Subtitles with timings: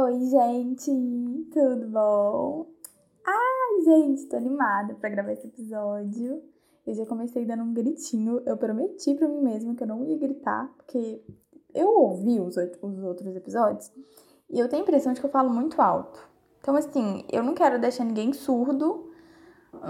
[0.00, 0.92] Oi, gente,
[1.52, 2.66] tudo bom?
[3.26, 6.40] Ai, gente, tô animada pra gravar esse episódio.
[6.86, 8.40] Eu já comecei dando um gritinho.
[8.46, 11.20] Eu prometi pra mim mesma que eu não ia gritar, porque
[11.74, 13.90] eu ouvi os, os outros episódios
[14.48, 16.20] e eu tenho a impressão de que eu falo muito alto.
[16.60, 19.07] Então, assim, eu não quero deixar ninguém surdo,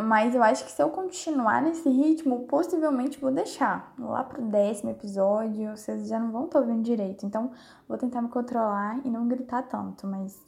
[0.05, 3.95] mas eu acho que se eu continuar nesse ritmo, possivelmente vou deixar.
[3.99, 7.25] Lá pro décimo episódio, vocês já não vão estar ouvindo direito.
[7.25, 7.51] Então,
[7.89, 10.41] vou tentar me controlar e não gritar tanto, mas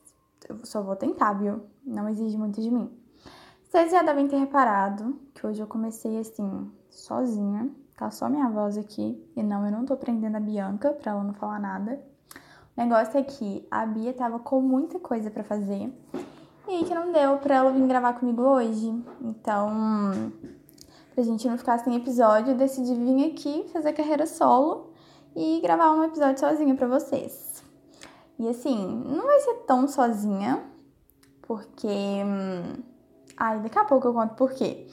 [0.48, 1.62] eu só vou tentar, viu?
[1.84, 2.90] Não exige muito de mim.
[3.64, 7.70] Vocês já devem ter reparado que hoje eu comecei assim, sozinha.
[7.96, 9.22] Tá só minha voz aqui.
[9.36, 12.00] E não, eu não tô prendendo a Bianca pra ela não falar nada.
[12.76, 15.92] O negócio é que a Bia tava com muita coisa para fazer.
[16.68, 18.94] E aí que não deu pra ela vir gravar comigo hoje.
[19.20, 20.32] Então,
[21.14, 24.92] pra gente não ficar sem episódio, eu decidi vir aqui fazer carreira solo
[25.34, 27.62] e gravar um episódio sozinha pra vocês.
[28.38, 30.62] E assim, não vai ser tão sozinha,
[31.42, 31.86] porque.
[31.86, 32.82] Hum,
[33.36, 34.86] ai, daqui a pouco eu conto por quê.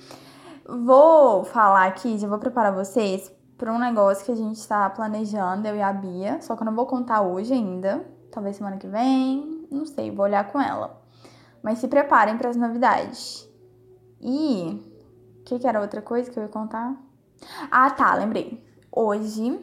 [0.68, 5.68] Vou falar aqui, já vou preparar vocês para um negócio que a gente tá planejando,
[5.68, 8.88] eu e a Bia, só que eu não vou contar hoje ainda, talvez semana que
[8.88, 11.02] vem, não sei, vou olhar com ela.
[11.68, 13.46] Mas se preparem para as novidades.
[14.22, 14.82] E
[15.42, 16.96] o que, que era outra coisa que eu ia contar?
[17.70, 18.66] Ah, tá, lembrei.
[18.90, 19.59] Hoje,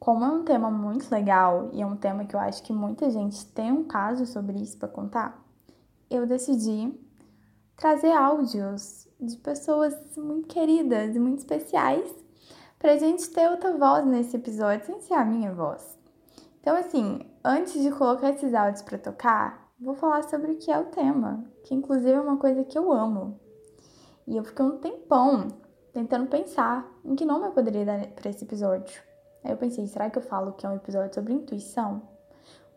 [0.00, 3.08] como é um tema muito legal e é um tema que eu acho que muita
[3.08, 5.40] gente tem um caso sobre isso para contar,
[6.10, 6.92] eu decidi
[7.76, 12.12] trazer áudios de pessoas muito queridas e muito especiais
[12.80, 15.96] pra gente ter outra voz nesse episódio sem ser a minha voz.
[16.60, 20.78] Então, assim, antes de colocar esses áudios para tocar, vou falar sobre o que é
[20.78, 23.38] o tema, que inclusive é uma coisa que eu amo.
[24.26, 25.48] E eu fiquei um tempão
[25.92, 29.02] tentando pensar em que nome eu poderia dar para esse episódio.
[29.42, 32.02] Aí eu pensei, será que eu falo que é um episódio sobre intuição?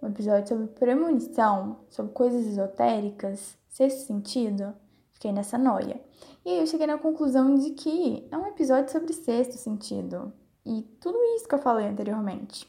[0.02, 4.74] Um episódio sobre premonição, sobre coisas esotéricas, sexto sentido?
[5.12, 6.02] Fiquei nessa noia.
[6.46, 10.34] E aí eu cheguei na conclusão de que é um episódio sobre sexto sentido.
[10.66, 12.68] E tudo isso que eu falei anteriormente.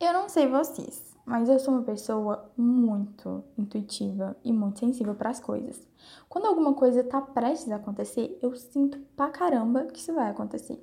[0.00, 5.30] Eu não sei vocês, mas eu sou uma pessoa muito intuitiva e muito sensível para
[5.30, 5.86] as coisas.
[6.28, 10.82] Quando alguma coisa tá prestes a acontecer, eu sinto pra caramba que isso vai acontecer.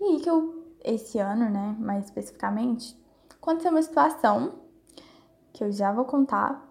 [0.00, 2.98] E aí que eu, esse ano, né, mais especificamente,
[3.34, 4.54] aconteceu uma situação
[5.52, 6.68] que eu já vou contar,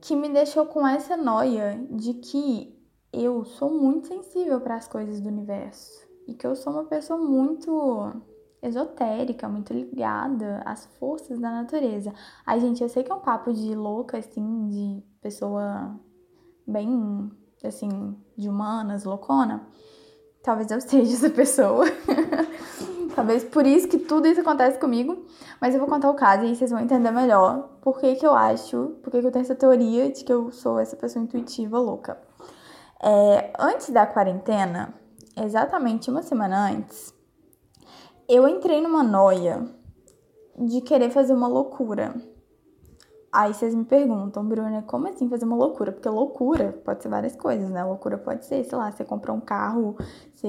[0.00, 2.76] que me deixou com essa noia de que
[3.12, 7.18] eu sou muito sensível para as coisas do universo e que eu sou uma pessoa
[7.18, 8.12] muito
[8.62, 12.12] esotérica, muito ligada às forças da natureza.
[12.44, 15.94] Ai, gente, eu sei que é um papo de louca, assim, de pessoa
[16.66, 17.30] bem,
[17.64, 19.66] assim, de humanas, loucona.
[20.42, 21.84] Talvez eu seja essa pessoa.
[23.14, 25.26] Talvez por isso que tudo isso acontece comigo.
[25.60, 28.34] Mas eu vou contar o caso e vocês vão entender melhor por que, que eu
[28.34, 31.78] acho, por que, que eu tenho essa teoria de que eu sou essa pessoa intuitiva
[31.78, 32.18] louca.
[33.02, 34.94] É, antes da quarentena,
[35.36, 37.12] exatamente uma semana antes,
[38.28, 39.66] eu entrei numa noia
[40.58, 42.14] de querer fazer uma loucura.
[43.32, 45.92] Aí vocês me perguntam, Bruna, como assim fazer uma loucura?
[45.92, 47.82] Porque loucura pode ser várias coisas, né?
[47.84, 49.96] Loucura pode ser, sei lá, você comprar um carro,
[50.34, 50.48] você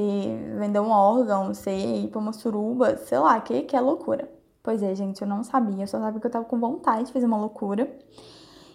[0.58, 4.30] vender um órgão, você ir pra uma suruba, sei lá, que, que é loucura?
[4.62, 7.14] Pois é, gente, eu não sabia, eu só sabia que eu tava com vontade de
[7.14, 7.90] fazer uma loucura.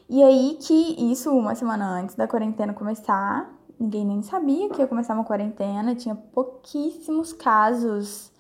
[0.09, 4.87] E aí que isso, uma semana antes da quarentena começar, ninguém nem sabia que ia
[4.87, 8.34] começar uma quarentena, tinha pouquíssimos casos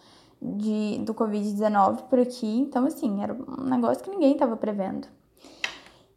[0.44, 2.60] de, do Covid-19 por aqui.
[2.60, 5.08] Então, assim, era um negócio que ninguém tava prevendo.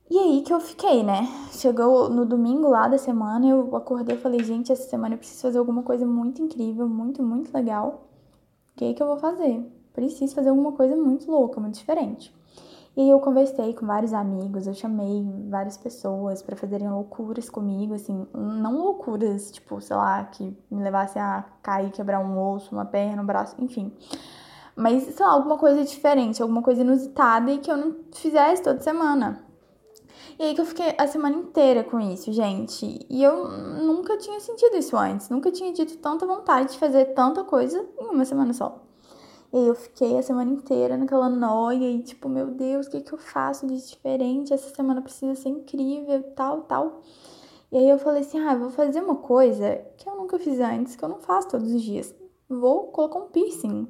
[0.10, 1.28] E aí que eu fiquei, né?
[1.52, 5.42] Chegou no domingo lá da semana, eu acordei e falei, gente, essa semana eu preciso
[5.42, 8.08] fazer alguma coisa muito incrível, muito, muito legal.
[8.74, 9.66] O que é que eu vou fazer?
[9.94, 12.34] Preciso fazer alguma coisa muito louca, muito diferente.
[12.98, 18.26] E eu conversei com vários amigos, eu chamei várias pessoas para fazerem loucuras comigo, assim,
[18.34, 23.22] não loucuras, tipo, sei lá, que me levasse a cair, quebrar um osso, uma perna,
[23.22, 23.94] um braço, enfim.
[24.76, 28.82] Mas, sei lá, alguma coisa diferente, alguma coisa inusitada e que eu não fizesse toda
[28.82, 29.46] semana.
[30.40, 33.06] E aí que eu fiquei a semana inteira com isso, gente.
[33.08, 37.44] E eu nunca tinha sentido isso antes, nunca tinha tido tanta vontade de fazer tanta
[37.44, 38.87] coisa em uma semana só.
[39.54, 43.02] E aí eu fiquei a semana inteira naquela noia e tipo, meu Deus, o que,
[43.02, 44.54] que eu faço de diferente?
[44.54, 47.02] Essa semana precisa ser incrível, tal, tal.
[47.72, 50.96] E aí eu falei assim, ah, vou fazer uma coisa que eu nunca fiz antes,
[50.96, 52.14] que eu não faço todos os dias.
[52.50, 53.88] Vou colocar um piercing.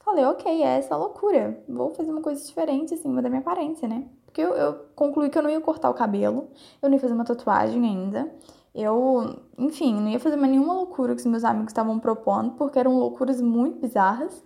[0.00, 1.62] Falei, ok, é essa loucura.
[1.68, 4.08] Vou fazer uma coisa diferente, assim, da minha aparência, né?
[4.26, 6.48] Porque eu, eu concluí que eu não ia cortar o cabelo,
[6.82, 8.32] eu não ia fazer uma tatuagem ainda.
[8.74, 12.78] Eu, enfim, não ia fazer mais nenhuma loucura que os meus amigos estavam propondo, porque
[12.78, 14.42] eram loucuras muito bizarras.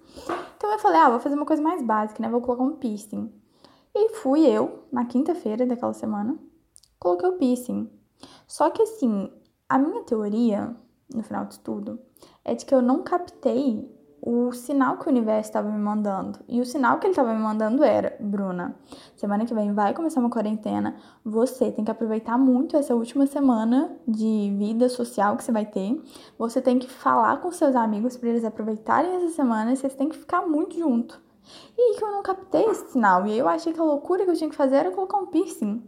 [0.57, 2.29] Então eu falei, ah, vou fazer uma coisa mais básica, né?
[2.29, 3.33] Vou colocar um piercing.
[3.95, 6.39] E fui eu, na quinta-feira daquela semana,
[6.99, 7.91] coloquei o piercing.
[8.47, 9.33] Só que assim,
[9.69, 10.77] a minha teoria,
[11.15, 11.99] no final de tudo,
[12.45, 16.39] é de que eu não captei o sinal que o universo estava me mandando.
[16.49, 18.75] E o sinal que ele estava me mandando era: Bruna,
[19.17, 20.97] semana que vem vai começar uma quarentena.
[21.25, 26.03] Você tem que aproveitar muito essa última semana de vida social que você vai ter.
[26.39, 30.09] Você tem que falar com seus amigos para eles aproveitarem essa semana e vocês têm
[30.09, 31.21] que ficar muito junto.
[31.77, 33.27] E aí que eu não captei esse sinal.
[33.27, 35.83] E eu achei que a loucura que eu tinha que fazer era colocar um piercing.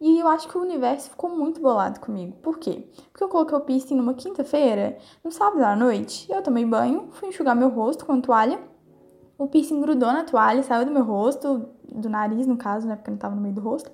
[0.00, 2.36] E eu acho que o universo ficou muito bolado comigo.
[2.42, 2.86] Por quê?
[3.10, 7.28] Porque eu coloquei o piercing numa quinta-feira, no sábado à noite, eu tomei banho, fui
[7.28, 8.60] enxugar meu rosto com a toalha.
[9.38, 12.96] O piercing grudou na toalha, saiu do meu rosto, do nariz no caso, né?
[12.96, 13.90] Porque não tava no meio do rosto.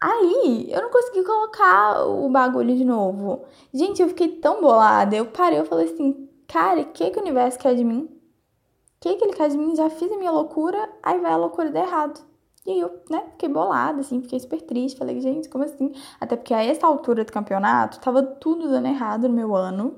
[0.00, 3.44] Aí, eu não consegui colocar o bagulho de novo.
[3.72, 5.14] Gente, eu fiquei tão bolada.
[5.14, 8.04] Eu parei, eu falei assim, cara, o que, que o universo quer de mim?
[8.04, 9.76] O que, que ele quer de mim?
[9.76, 12.29] Já fiz a minha loucura, aí vai a loucura dar errado.
[12.66, 14.98] E aí eu, né, fiquei bolada, assim, fiquei super triste.
[14.98, 15.92] Falei, gente, como assim?
[16.20, 19.94] Até porque a essa altura do campeonato, tava tudo dando errado no meu ano.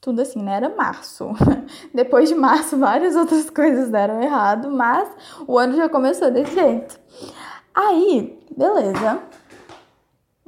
[0.00, 0.56] Tudo assim, né?
[0.56, 1.30] Era março.
[1.94, 5.08] Depois de março, várias outras coisas deram errado, mas
[5.46, 7.00] o ano já começou desse jeito.
[7.74, 9.22] Aí, beleza.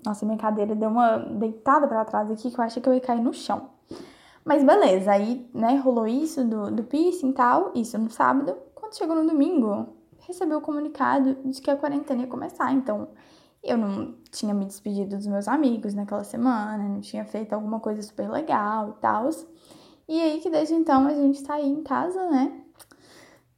[0.05, 3.00] Nossa, minha cadeira deu uma deitada para trás aqui que eu achei que eu ia
[3.00, 3.70] cair no chão.
[4.44, 8.56] Mas beleza, aí, né, rolou isso do, do piercing e tal, isso no sábado.
[8.75, 9.97] Quando chegou no domingo,
[10.28, 12.70] recebeu o comunicado de que a quarentena ia começar.
[12.72, 13.08] Então,
[13.62, 18.02] eu não tinha me despedido dos meus amigos naquela semana, não tinha feito alguma coisa
[18.02, 19.30] super legal e tal.
[20.06, 22.60] E aí que desde então a gente tá aí em casa, né?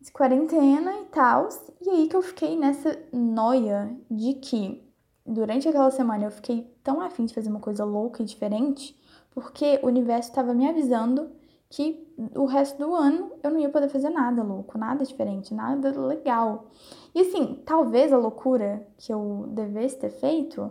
[0.01, 1.49] De quarentena e tal.
[1.81, 4.83] E aí que eu fiquei nessa noia de que
[5.27, 8.99] durante aquela semana eu fiquei tão afim de fazer uma coisa louca e diferente,
[9.33, 11.31] porque o universo estava me avisando
[11.71, 15.89] que o resto do ano eu não ia poder fazer nada louco, nada diferente, nada
[16.01, 16.67] legal.
[17.15, 20.69] E assim, talvez a loucura que eu devesse ter feito,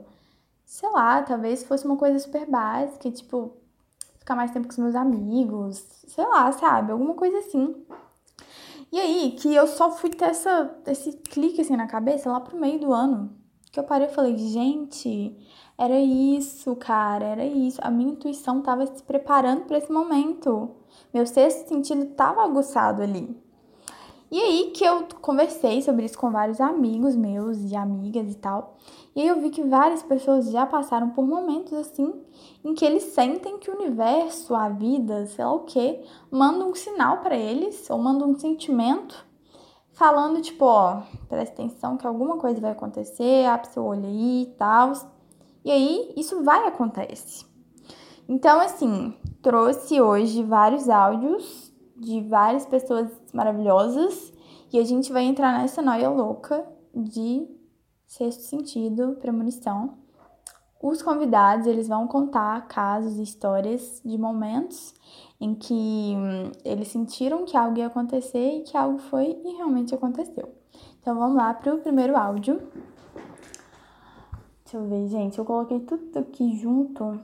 [0.65, 3.53] sei lá, talvez fosse uma coisa super básica, tipo,
[4.19, 6.91] ficar mais tempo com os meus amigos, sei lá, sabe?
[6.91, 7.75] Alguma coisa assim.
[8.91, 12.59] E aí, que eu só fui ter essa, esse clique assim na cabeça lá pro
[12.59, 13.31] meio do ano.
[13.71, 15.37] Que eu parei e falei, gente,
[15.77, 17.79] era isso, cara, era isso.
[17.83, 20.75] A minha intuição tava se preparando para esse momento.
[21.13, 23.35] Meu sexto sentido estava aguçado ali.
[24.31, 28.77] E aí que eu conversei sobre isso com vários amigos meus e amigas e tal.
[29.15, 32.13] E aí eu vi que várias pessoas já passaram por momentos assim
[32.63, 36.75] em que eles sentem que o universo, a vida, sei lá o que, manda um
[36.75, 39.25] sinal para eles ou manda um sentimento
[39.93, 44.55] falando tipo, ó, presta atenção que alguma coisa vai acontecer, abre seu olho aí e
[44.57, 44.93] tal.
[45.65, 47.45] E aí isso vai acontecer.
[48.27, 54.33] Então, assim, trouxe hoje vários áudios de várias pessoas maravilhosas
[54.71, 57.47] e a gente vai entrar nessa noia louca de
[58.07, 59.97] sexto sentido, premonição.
[60.81, 64.93] Os convidados, eles vão contar casos e histórias de momentos
[65.39, 65.73] em que
[66.15, 70.53] hum, eles sentiram que algo ia acontecer e que algo foi e realmente aconteceu.
[71.01, 72.61] Então vamos lá para o primeiro áudio.
[74.63, 77.19] Deixa eu ver, gente, eu coloquei tudo aqui junto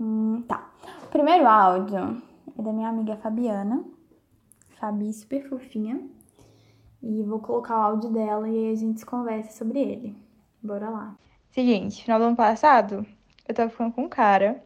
[0.00, 0.69] Hum, tá.
[1.10, 2.22] Primeiro áudio
[2.56, 3.84] é da minha amiga Fabiana.
[4.78, 6.00] Fabi, super fofinha.
[7.02, 10.16] E vou colocar o áudio dela e aí a gente conversa sobre ele.
[10.62, 11.16] Bora lá.
[11.50, 13.04] Seguinte, final do ano passado,
[13.48, 14.62] eu tava ficando com um cara.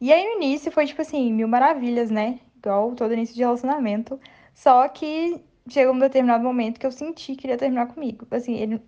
[0.00, 2.40] E aí no início foi tipo assim, mil maravilhas, né?
[2.56, 4.18] Igual todo início de relacionamento.
[4.54, 8.26] Só que chegou um determinado momento que eu senti que ele ia terminar comigo.
[8.30, 8.82] Assim, ele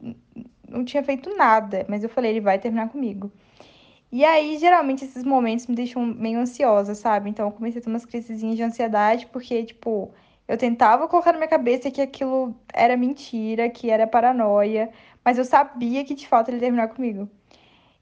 [0.66, 3.30] não tinha feito nada, mas eu falei, ele vai terminar comigo.
[4.10, 7.28] E aí, geralmente, esses momentos me deixam meio ansiosa, sabe?
[7.28, 10.12] Então, eu comecei a ter umas crisezinhas de ansiedade, porque, tipo,
[10.46, 14.90] eu tentava colocar na minha cabeça que aquilo era mentira, que era paranoia,
[15.24, 17.28] mas eu sabia que de fato ele terminar comigo.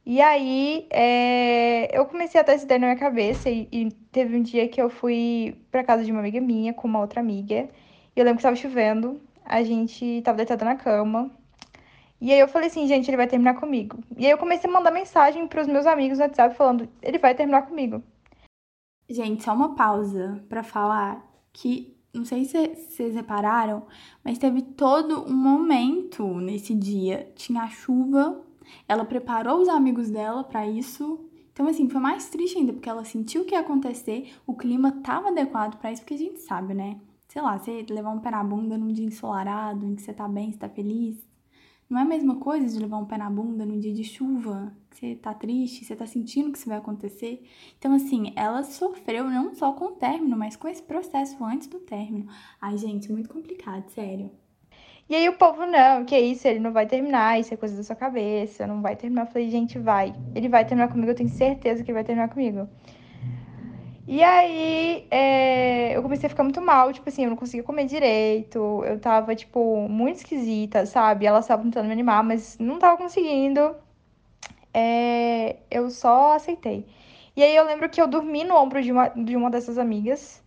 [0.06, 1.96] E aí, é...
[1.98, 4.80] eu comecei a ter essa ideia na minha cabeça, e, e teve um dia que
[4.80, 7.68] eu fui pra casa de uma amiga minha com uma outra amiga,
[8.14, 11.30] e eu lembro que tava chovendo, a gente tava deitada na cama,
[12.20, 13.98] e aí eu falei assim, gente, ele vai terminar comigo.
[14.16, 17.18] E aí eu comecei a mandar mensagem para os meus amigos no WhatsApp falando, ele
[17.18, 18.02] vai terminar comigo.
[19.08, 23.86] Gente, só uma pausa para falar que não sei se vocês repararam,
[24.24, 27.30] mas teve todo um momento nesse dia.
[27.36, 28.42] Tinha chuva,
[28.88, 31.20] ela preparou os amigos dela para isso.
[31.52, 34.92] Então, assim, foi mais triste ainda, porque ela sentiu o que ia acontecer, o clima
[35.02, 37.00] tava adequado para isso, porque a gente sabe, né?
[37.28, 40.28] Sei lá, você levar um pé na bunda num dia ensolarado, em que você tá
[40.28, 41.16] bem, você tá feliz,
[41.88, 44.72] não é a mesma coisa de levar um pé na bunda num dia de chuva,
[44.90, 47.44] você tá triste, você tá sentindo que isso vai acontecer.
[47.78, 51.78] Então, assim, ela sofreu não só com o término, mas com esse processo antes do
[51.78, 52.26] término.
[52.60, 54.30] Ai, gente, muito complicado, sério.
[55.08, 57.84] E aí o povo, não, que isso, ele não vai terminar, isso é coisa da
[57.84, 59.22] sua cabeça, não vai terminar.
[59.22, 60.12] Eu falei, gente, vai.
[60.34, 62.68] Ele vai terminar comigo, eu tenho certeza que ele vai terminar comigo.
[64.06, 67.86] E aí, é, eu comecei a ficar muito mal, tipo assim, eu não conseguia comer
[67.86, 71.26] direito, eu tava, tipo, muito esquisita, sabe?
[71.26, 73.74] Elas estavam tentando me animar, mas não tava conseguindo.
[74.72, 76.86] É, eu só aceitei.
[77.36, 80.42] E aí eu lembro que eu dormi no ombro de uma, de uma dessas amigas,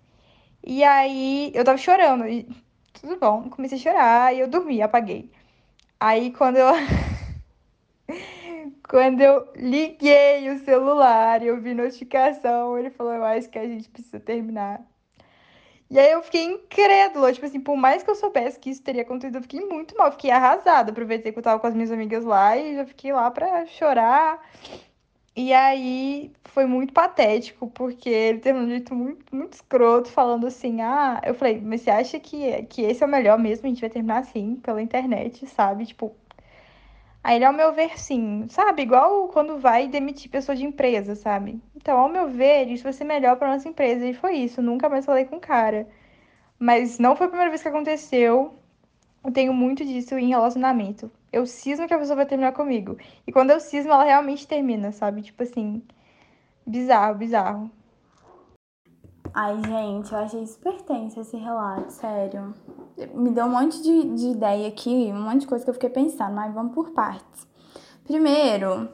[0.64, 2.48] e aí eu tava chorando, e
[2.94, 5.32] tudo bom, comecei a chorar, e eu dormi, apaguei.
[6.00, 6.70] Aí quando eu.
[8.88, 13.68] Quando eu liguei o celular e eu vi notificação, ele falou: Eu acho que a
[13.68, 14.82] gente precisa terminar.
[15.90, 19.02] E aí eu fiquei incrédula, tipo assim, por mais que eu soubesse que isso teria
[19.02, 20.92] acontecido, eu fiquei muito mal, fiquei arrasada.
[20.92, 24.40] Aproveitei que eu tava com as minhas amigas lá e já fiquei lá pra chorar.
[25.36, 30.82] E aí foi muito patético, porque ele teve um jeito muito, muito escroto, falando assim:
[30.82, 33.66] Ah, eu falei, mas você acha que, que esse é o melhor mesmo?
[33.66, 35.86] A gente vai terminar assim, pela internet, sabe?
[35.86, 36.16] Tipo,
[37.24, 38.84] Aí ele, ao meu ver, sim, sabe?
[38.84, 41.62] Igual quando vai demitir pessoa de empresa, sabe?
[41.76, 44.06] Então, ao meu ver, isso vai ser melhor para nossa empresa.
[44.06, 45.88] E foi isso, nunca mais falei com o cara.
[46.60, 48.56] Mas não foi a primeira vez que aconteceu.
[49.24, 51.12] Eu tenho muito disso em relacionamento.
[51.32, 52.98] Eu cismo que a pessoa vai terminar comigo.
[53.28, 55.22] E quando eu cismo, ela realmente termina, sabe?
[55.22, 55.84] Tipo assim,
[56.66, 57.72] bizarro, bizarro.
[59.42, 62.54] Ai, gente, eu achei super tenso esse relato, sério.
[63.14, 65.90] Me deu um monte de, de ideia aqui, um monte de coisa que eu fiquei
[65.90, 67.48] pensando, mas vamos por partes.
[68.04, 68.90] Primeiro,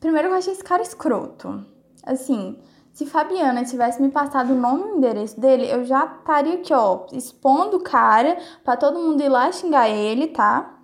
[0.00, 1.64] primeiro eu achei esse cara escroto.
[2.02, 2.58] Assim,
[2.92, 6.74] se Fabiana tivesse me passado o nome e o endereço dele, eu já estaria aqui,
[6.74, 10.76] ó, expondo o cara pra todo mundo ir lá xingar ele, tá?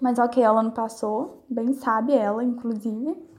[0.00, 3.33] Mas ok, ela não passou, bem sabe ela, inclusive.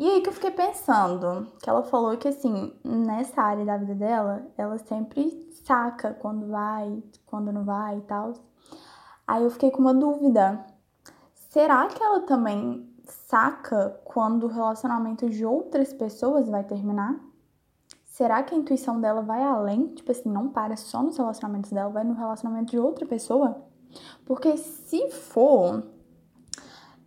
[0.00, 3.94] E aí que eu fiquei pensando, que ela falou que assim, nessa área da vida
[3.94, 8.32] dela, ela sempre saca quando vai, quando não vai e tal.
[9.26, 10.64] Aí eu fiquei com uma dúvida.
[11.50, 17.20] Será que ela também saca quando o relacionamento de outras pessoas vai terminar?
[18.06, 19.88] Será que a intuição dela vai além?
[19.88, 23.66] Tipo assim, não para só nos relacionamentos dela, vai no relacionamento de outra pessoa?
[24.24, 25.82] Porque se for,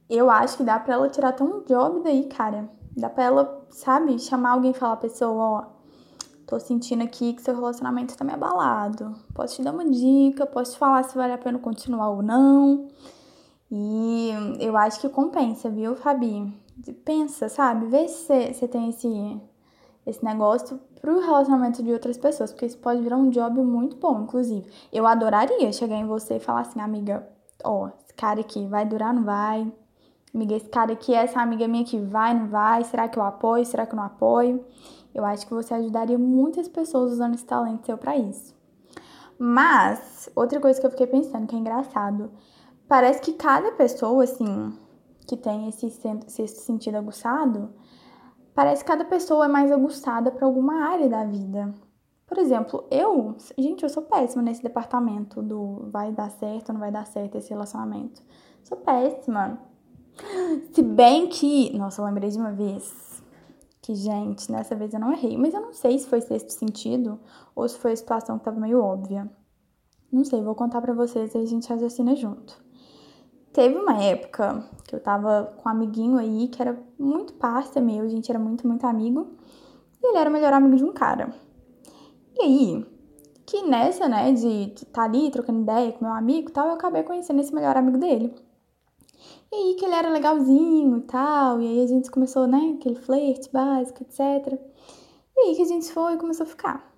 [0.08, 2.70] eu acho que dá pra ela tirar até um job daí, cara.
[2.96, 5.66] Dá pra ela, sabe, chamar alguém e falar, pessoa, ó,
[6.46, 9.16] tô sentindo aqui que seu relacionamento tá meio abalado.
[9.34, 12.88] Posso te dar uma dica, posso te falar se vale a pena continuar ou não.
[13.72, 16.54] E eu acho que compensa, viu, Fabi?
[17.04, 17.88] Pensa, sabe?
[17.88, 19.42] Vê se você tem esse,
[20.06, 24.22] esse negócio pro relacionamento de outras pessoas, porque isso pode virar um job muito bom,
[24.22, 24.70] inclusive.
[24.92, 27.28] Eu adoraria chegar em você e falar assim, amiga,
[27.64, 29.72] ó, esse cara aqui vai durar, não vai?
[30.34, 32.84] Amiga, esse cara aqui, essa amiga minha que vai, não vai?
[32.84, 33.64] Será que eu apoio?
[33.66, 34.66] Será que eu não apoio?
[35.14, 38.56] Eu acho que você ajudaria muitas pessoas usando esse talento seu para isso.
[39.38, 42.32] Mas, outra coisa que eu fiquei pensando, que é engraçado,
[42.88, 44.74] parece que cada pessoa, assim,
[45.28, 47.70] que tem esse, esse sentido aguçado,
[48.56, 51.76] parece que cada pessoa é mais aguçada para alguma área da vida.
[52.26, 56.80] Por exemplo, eu, gente, eu sou péssima nesse departamento do vai dar certo ou não
[56.80, 58.24] vai dar certo esse relacionamento.
[58.64, 59.60] Sou péssima.
[60.72, 61.76] Se bem que.
[61.78, 63.22] Nossa, eu lembrei de uma vez
[63.82, 65.38] que, gente, nessa vez eu não errei.
[65.38, 67.20] Mas eu não sei se foi sexto sentido
[67.56, 69.30] ou se foi a situação que tava meio óbvia.
[70.12, 72.62] Não sei, vou contar pra vocês e a gente raciocina junto.
[73.52, 78.04] Teve uma época que eu tava com um amiguinho aí que era muito parça meu,
[78.04, 79.28] a gente era muito, muito amigo.
[80.02, 81.34] E ele era o melhor amigo de um cara.
[82.36, 82.86] E aí,
[83.46, 86.74] que nessa, né, de estar tá ali trocando ideia com meu amigo e tal, eu
[86.74, 88.34] acabei conhecendo esse melhor amigo dele.
[89.54, 92.96] E aí que ele era legalzinho e tal, e aí a gente começou, né, aquele
[92.96, 94.60] flerte básico, etc.
[95.38, 96.92] E aí que a gente foi e começou a ficar.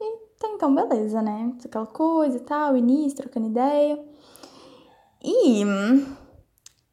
[0.00, 1.54] E tá, então, beleza, né?
[1.64, 4.04] Aquela coisa e tal, início, trocando ideia.
[5.22, 5.62] E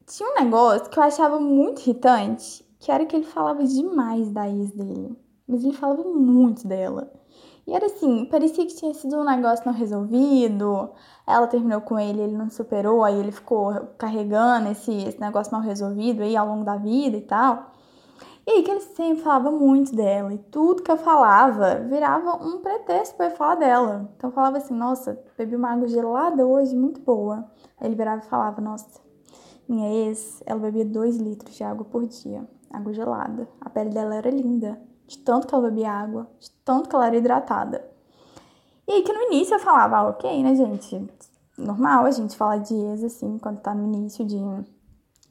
[0.06, 4.48] tinha um negócio que eu achava muito irritante, que era que ele falava demais da
[4.48, 5.18] ex dele.
[5.44, 7.12] Mas ele falava muito dela.
[7.66, 10.90] E era assim, parecia que tinha sido um negócio não resolvido.
[11.26, 15.62] Ela terminou com ele, ele não superou, aí ele ficou carregando esse, esse negócio mal
[15.62, 17.70] resolvido aí ao longo da vida e tal.
[18.46, 20.32] E aí que ele sempre falava muito dela.
[20.32, 24.10] E tudo que eu falava virava um pretexto para falar dela.
[24.16, 27.44] Então eu falava assim, nossa, bebi uma água gelada hoje, muito boa.
[27.78, 29.00] Aí ele virava e falava, nossa,
[29.68, 32.48] minha ex, ela bebia dois litros de água por dia.
[32.72, 33.48] Água gelada.
[33.60, 37.08] A pele dela era linda de tanto que ela bebia água, de tanto que ela
[37.08, 37.84] era hidratada.
[38.86, 41.04] E aí que no início eu falava, ah, ok, né, gente?
[41.58, 44.38] Normal a gente falar de ex, assim, quando tá no início de,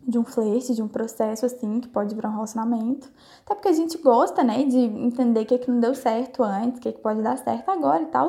[0.05, 3.09] de um flerte, de um processo, assim, que pode virar um relacionamento.
[3.45, 6.43] Até porque a gente gosta, né, de entender o que, é que não deu certo
[6.43, 8.27] antes, o que, é que pode dar certo agora e tal.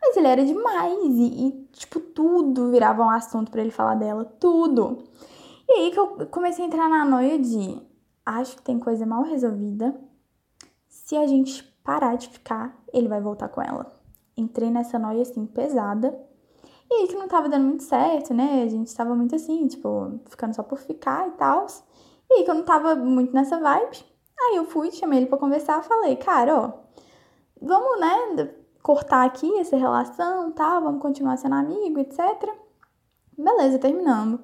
[0.00, 4.26] Mas ele era demais e, e tipo, tudo virava um assunto para ele falar dela,
[4.38, 5.04] tudo.
[5.66, 7.80] E aí que eu comecei a entrar na noia de
[8.26, 9.98] acho que tem coisa mal resolvida.
[11.06, 13.92] Se a gente parar de ficar, ele vai voltar com ela.
[14.36, 16.20] Entrei nessa noia assim pesada.
[16.90, 18.64] E aí que não tava dando muito certo, né?
[18.64, 21.64] A gente tava muito assim, tipo, ficando só por ficar e tal.
[22.28, 24.04] E aí que eu não tava muito nessa vibe.
[24.36, 26.72] Aí eu fui, chamei ele pra conversar, falei, cara, ó,
[27.62, 30.80] vamos, né, cortar aqui essa relação, tá?
[30.80, 32.52] Vamos continuar sendo amigo, etc.
[33.38, 34.40] Beleza, terminamos.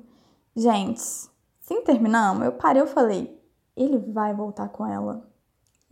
[0.54, 2.44] Gente, sim, terminamos.
[2.44, 3.36] Eu parei, eu falei,
[3.76, 5.31] ele vai voltar com ela.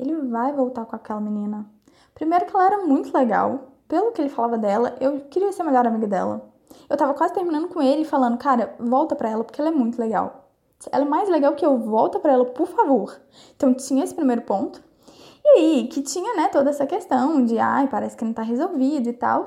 [0.00, 1.66] Ele vai voltar com aquela menina.
[2.14, 3.68] Primeiro que ela era muito legal.
[3.86, 6.48] Pelo que ele falava dela, eu queria ser a melhor amiga dela.
[6.88, 10.00] Eu tava quase terminando com ele falando, cara, volta pra ela porque ela é muito
[10.00, 10.48] legal.
[10.90, 13.20] Ela é mais legal que eu, volta pra ela, por favor.
[13.54, 14.82] Então tinha esse primeiro ponto.
[15.44, 19.10] E aí, que tinha, né, toda essa questão de, ai, parece que não tá resolvido
[19.10, 19.44] e tal.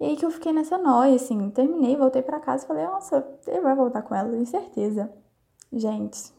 [0.00, 3.24] E aí que eu fiquei nessa noia, assim, terminei, voltei para casa e falei, nossa,
[3.46, 5.12] ele vai voltar com ela, tenho certeza.
[5.72, 6.32] Gente,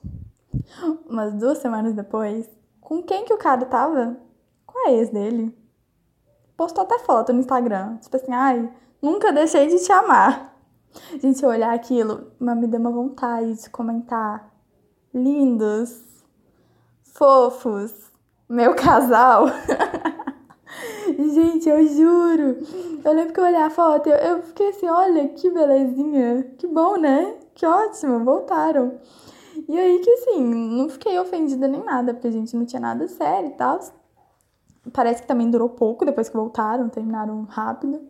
[1.08, 2.50] umas duas semanas depois,
[2.84, 4.18] com quem que o cara tava?
[4.66, 5.58] Com a ex dele.
[6.56, 7.98] Postou até foto no Instagram.
[7.98, 8.70] Tipo assim, ai,
[9.02, 10.54] nunca deixei de te amar.
[11.20, 14.52] Gente, eu olhar aquilo, me deu uma vontade de comentar.
[15.14, 16.04] Lindos,
[17.14, 17.92] fofos,
[18.48, 19.48] meu casal.
[21.18, 22.58] Gente, eu juro.
[23.04, 26.44] Eu lembro que eu olhei a foto, eu, eu fiquei assim, olha que belezinha.
[26.58, 27.36] Que bom, né?
[27.56, 29.00] Que ótimo, voltaram.
[29.68, 33.08] E aí que assim, não fiquei ofendida nem nada, porque a gente não tinha nada
[33.08, 33.80] sério e tal.
[34.92, 38.02] Parece que também durou pouco depois que voltaram, terminaram rápido.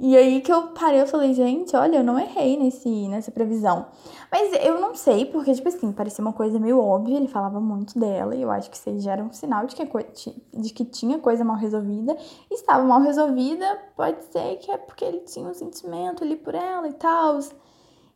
[0.00, 3.86] E aí que eu parei, eu falei, gente, olha, eu não errei nesse, nessa previsão.
[4.30, 7.98] Mas eu não sei, porque, tipo assim, parecia uma coisa meio óbvia, ele falava muito
[7.98, 9.84] dela, e eu acho que isso já era um sinal de que,
[10.52, 12.16] de que tinha coisa mal resolvida.
[12.48, 13.66] E estava mal resolvida,
[13.96, 17.40] pode ser que é porque ele tinha um sentimento ali por ela e tal.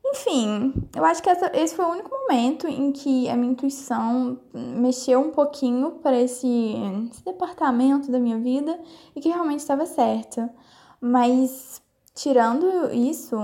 [0.05, 4.39] Enfim, eu acho que essa, esse foi o único momento em que a minha intuição
[4.53, 6.75] mexeu um pouquinho para esse,
[7.11, 8.79] esse departamento da minha vida
[9.15, 10.53] e que realmente estava certa.
[11.01, 11.81] Mas
[12.15, 13.37] tirando isso,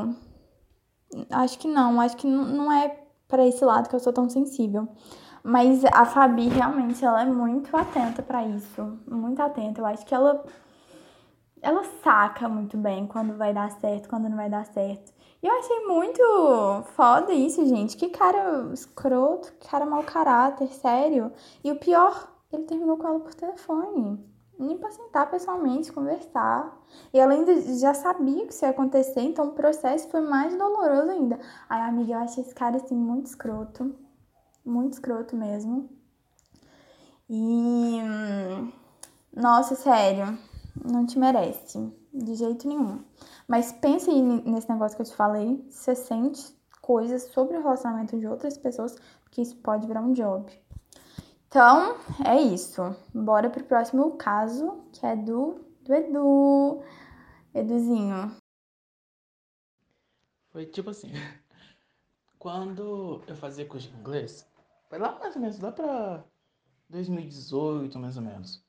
[1.30, 4.88] acho que não, acho que não é para esse lado que eu sou tão sensível.
[5.42, 9.80] Mas a Fabi realmente ela é muito atenta para isso, muito atenta.
[9.80, 10.44] Eu acho que ela
[11.60, 15.12] ela saca muito bem quando vai dar certo, quando não vai dar certo.
[15.42, 16.22] E eu achei muito
[16.96, 17.96] foda isso, gente.
[17.96, 21.32] Que cara escroto, que cara mau caráter, sério.
[21.62, 24.18] E o pior, ele terminou com ela por telefone
[24.58, 26.76] nem para sentar pessoalmente, conversar.
[27.12, 31.10] E ela ainda já sabia que isso ia acontecer, então o processo foi mais doloroso
[31.10, 31.38] ainda.
[31.68, 33.94] Ai, amiga, eu achei esse cara assim muito escroto.
[34.64, 35.88] Muito escroto mesmo.
[37.30, 38.00] E.
[39.34, 40.36] Nossa, sério,
[40.84, 41.92] não te merece.
[42.12, 43.00] De jeito nenhum.
[43.48, 45.64] Mas pense aí nesse negócio que eu te falei.
[45.70, 50.52] Você sente coisas sobre o relacionamento de outras pessoas, porque isso pode virar um job.
[51.48, 52.82] Então, é isso.
[53.12, 56.82] Bora pro próximo caso, que é do, do Edu.
[57.54, 58.36] Eduzinho.
[60.50, 61.10] Foi tipo assim.
[62.38, 64.46] Quando eu fazia curso de inglês,
[64.88, 66.24] foi lá mais ou menos, lá pra
[66.88, 68.64] 2018, mais ou menos.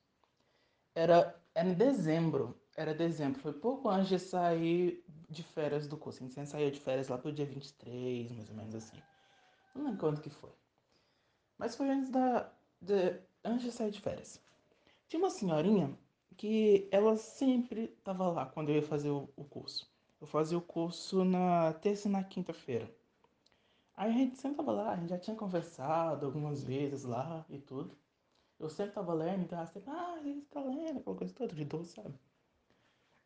[0.94, 2.59] Era, era em dezembro.
[2.80, 3.38] Era dezembro.
[3.38, 6.24] Foi pouco antes de sair de férias do curso.
[6.24, 8.96] A gente saía de férias lá pro dia 23, mais ou menos assim.
[9.74, 10.50] Não lembro quando que foi.
[11.58, 14.40] Mas foi antes da, de, antes de sair de férias.
[15.08, 15.94] Tinha uma senhorinha
[16.38, 19.86] que ela sempre estava lá quando eu ia fazer o, o, curso.
[20.18, 22.90] Eu fazia o curso na terça e na quinta-feira.
[23.94, 27.58] Aí a gente sempre tava lá, a gente já tinha conversado algumas vezes lá e
[27.58, 27.94] tudo.
[28.58, 31.64] Eu sempre tava lendo, então ela sempre, ah, gente tá lendo, aquela coisa toda de
[31.66, 32.18] dor, sabe?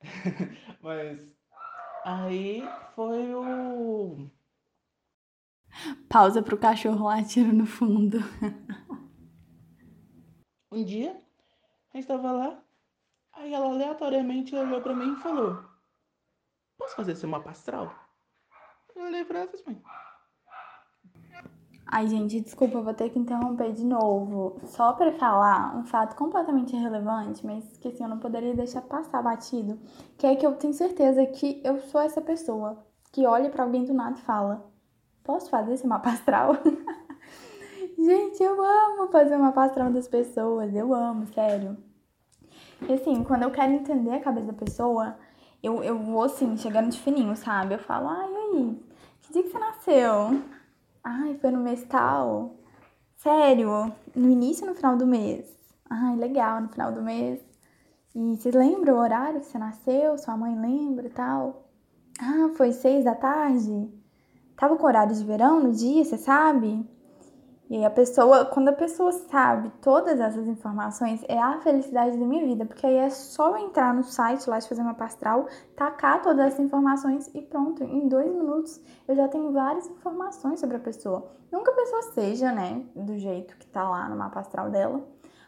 [0.82, 1.20] Mas
[2.04, 2.62] aí
[2.94, 4.30] foi o.
[6.08, 8.18] Pausa pro cachorro latindo no fundo.
[10.70, 11.20] Um dia,
[11.92, 12.62] a gente tava lá,
[13.32, 15.64] aí ela aleatoriamente olhou pra mim e falou:
[16.76, 17.94] Posso fazer seu mapa astral?
[18.94, 19.82] Eu olhei pra ela e assim,
[21.86, 24.58] Ai, gente, desculpa, eu vou ter que interromper de novo.
[24.64, 29.22] Só para falar um fato completamente irrelevante, mas que assim, eu não poderia deixar passar
[29.22, 29.78] batido.
[30.16, 33.84] Que é que eu tenho certeza que eu sou essa pessoa que olha para alguém
[33.84, 34.66] do nada e fala:
[35.22, 36.56] Posso fazer esse mapa astral?
[37.96, 41.76] Gente, eu amo fazer uma pastrão das pessoas, eu amo, sério.
[42.88, 45.16] E assim, quando eu quero entender a cabeça da pessoa,
[45.62, 47.74] eu, eu vou assim, chegando de fininho, sabe?
[47.74, 48.82] Eu falo, ai, aí,
[49.22, 50.42] que dia que você nasceu?
[51.06, 52.54] Ai, foi no mês tal.
[53.16, 55.46] Sério, no início ou no final do mês?
[55.88, 57.40] Ai, legal, no final do mês.
[58.14, 60.16] E vocês lembram o horário que você nasceu?
[60.16, 61.68] Sua mãe lembra e tal?
[62.18, 63.92] Ah, foi seis da tarde?
[64.56, 66.88] Tava com horário de verão no dia, você sabe?
[67.70, 72.26] E aí a pessoa, quando a pessoa sabe todas essas informações, é a felicidade da
[72.26, 75.46] minha vida, porque aí é só eu entrar no site lá de fazer uma pastral,
[75.74, 80.76] tacar todas essas informações e pronto, em dois minutos eu já tenho várias informações sobre
[80.76, 81.30] a pessoa.
[81.50, 85.02] Nunca a pessoa seja, né, do jeito que tá lá no mapa astral dela,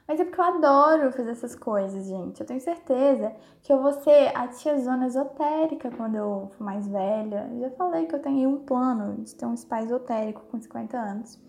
[0.09, 2.41] mas é porque eu adoro fazer essas coisas, gente.
[2.41, 6.87] Eu tenho certeza que eu vou ser a tia zona esotérica quando eu for mais
[6.87, 7.51] velha.
[7.53, 10.97] Eu já falei que eu tenho um plano de ter um spa esotérico com 50
[10.97, 11.46] anos.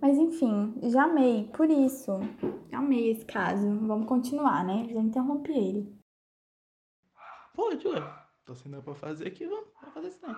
[0.00, 2.12] Mas enfim, já amei, por isso.
[2.72, 3.66] Amei esse caso.
[3.80, 4.88] Vamos continuar, né?
[4.88, 5.98] Já interrompi ele.
[7.54, 8.00] Pode, ué.
[8.44, 10.36] Tô sem nada pra fazer aqui, vamos fazer isso daí.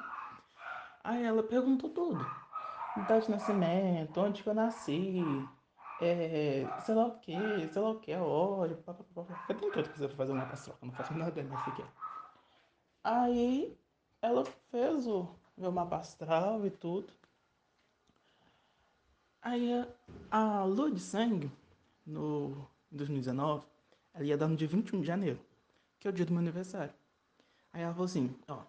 [1.05, 2.19] Aí ela perguntou tudo.
[2.97, 5.23] Data de nascimento, onde que eu nasci,
[6.01, 7.33] é, sei lá o que,
[7.69, 9.45] sei lá o que, óleo, papapá.
[9.49, 11.85] Eu tenho tudo que você fazer uma pastoca, não faço nada nessa aqui.
[13.05, 13.79] Aí
[14.21, 17.13] ela fez o meu mapa astral e tudo.
[19.43, 19.71] Aí
[20.31, 21.51] a, lua de sangue,
[22.05, 23.65] no em 2019,
[24.13, 25.41] ela ia dar no dia 21 de janeiro,
[25.99, 26.93] que é o dia do meu aniversário.
[27.73, 28.63] Aí ela falou assim, ó,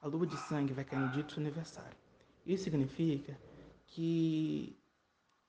[0.00, 1.96] a lua de sangue vai cair no dia do seu aniversário.
[2.44, 3.38] Isso significa
[3.86, 4.76] que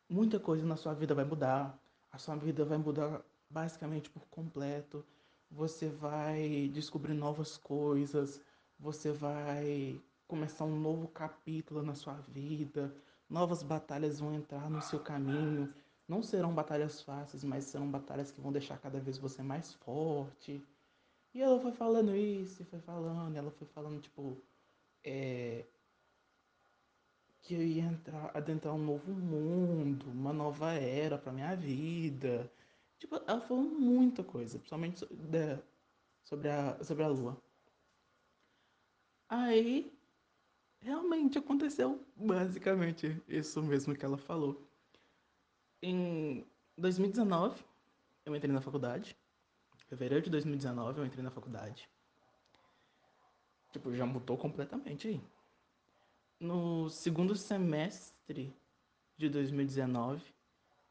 [0.08, 1.80] muita coisa na sua vida vai mudar.
[2.12, 5.04] A sua vida vai mudar basicamente por completo.
[5.50, 8.39] Você vai descobrir novas coisas.
[8.80, 12.93] Você vai começar um novo capítulo na sua vida
[13.29, 15.73] novas batalhas vão entrar no seu caminho.
[16.07, 20.63] Não serão batalhas fáceis, mas serão batalhas que vão deixar cada vez você mais forte.
[21.33, 24.41] E ela foi falando isso, foi falando, ela foi falando, tipo,
[25.03, 25.65] é,
[27.41, 32.51] que eu ia entrar, adentrar um novo mundo, uma nova era pra minha vida.
[32.99, 34.99] Tipo, ela falou muita coisa, principalmente
[36.23, 37.41] sobre a, sobre a lua.
[39.29, 39.96] Aí
[40.81, 44.61] realmente aconteceu basicamente isso mesmo que ela falou.
[45.81, 46.45] Em
[46.77, 47.63] 2019,
[48.25, 49.15] eu entrei na faculdade.
[49.87, 51.89] Fevereiro de 2019, eu entrei na faculdade.
[53.71, 55.21] Tipo, já mudou completamente aí.
[56.39, 58.53] No segundo semestre
[59.17, 60.21] de 2019,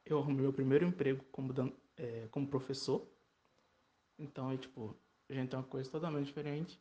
[0.05, 1.53] eu arrumei meu primeiro emprego como,
[1.97, 3.07] é, como professor.
[4.19, 4.97] Então, é tipo,
[5.35, 6.81] gente tem uma coisa totalmente diferente.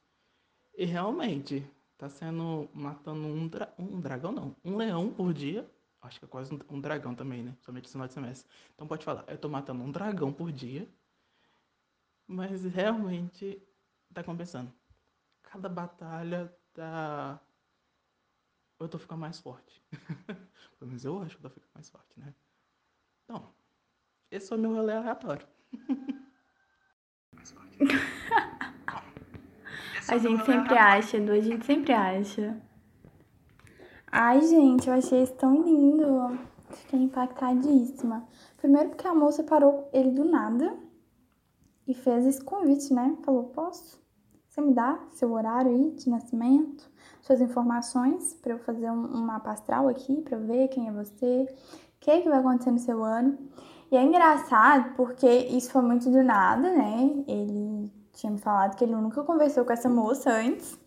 [0.78, 5.70] E realmente, tá sendo matando um, dra um dragão, não, um leão por dia.
[6.02, 7.58] Acho que é quase um, dragão também, né?
[7.62, 8.48] Somente no final de semestre.
[8.74, 10.88] Então pode falar, eu tô matando um dragão por dia.
[12.28, 13.62] Mas realmente
[14.14, 14.72] tá compensando.
[15.42, 17.40] Cada batalha tá.
[18.80, 19.82] Eu tô ficando mais forte.
[20.78, 22.36] Pelo menos eu acho que eu tô ficando mais forte, né?
[23.24, 23.54] Então,
[24.30, 25.48] esse foi meu rolê aleatório.
[27.34, 27.78] mais forte.
[30.08, 32.62] A gente sempre acha, Edu, a gente sempre acha.
[34.12, 36.38] Ai, gente, eu achei isso tão lindo.
[36.70, 38.28] Fiquei impactadíssima.
[38.58, 40.76] Primeiro porque a moça parou ele do nada
[41.88, 43.16] e fez esse convite, né?
[43.24, 44.00] Falou, posso?
[44.48, 46.90] Você me dá seu horário aí de nascimento,
[47.22, 50.92] suas informações para eu fazer um, um mapa astral aqui, para eu ver quem é
[50.92, 53.38] você, o que, é que vai acontecer no seu ano.
[53.92, 57.24] E é engraçado porque isso foi muito do nada, né?
[57.28, 60.80] Ele tinha me falado que ele nunca conversou com essa moça antes.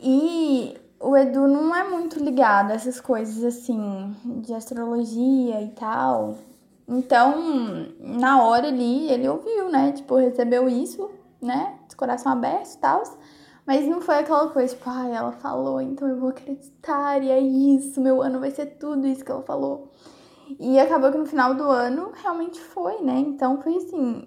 [0.00, 6.36] E o Edu não é muito ligado a essas coisas assim, de astrologia e tal.
[6.88, 9.92] Então, na hora ali, ele ouviu, né?
[9.92, 11.78] Tipo, recebeu isso, né?
[11.88, 13.02] De coração aberto e tal.
[13.66, 17.38] Mas não foi aquela coisa, tipo, ah, ela falou, então eu vou acreditar, e é
[17.38, 19.92] isso, meu ano vai ser tudo isso que ela falou.
[20.58, 23.18] E acabou que no final do ano realmente foi, né?
[23.18, 24.26] Então foi assim,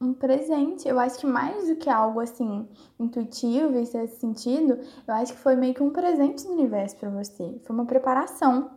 [0.00, 0.88] um presente.
[0.88, 2.66] Eu acho que mais do que algo assim
[2.98, 7.10] intuitivo e esse sentido, eu acho que foi meio que um presente do universo para
[7.10, 7.60] você.
[7.64, 8.70] Foi uma preparação.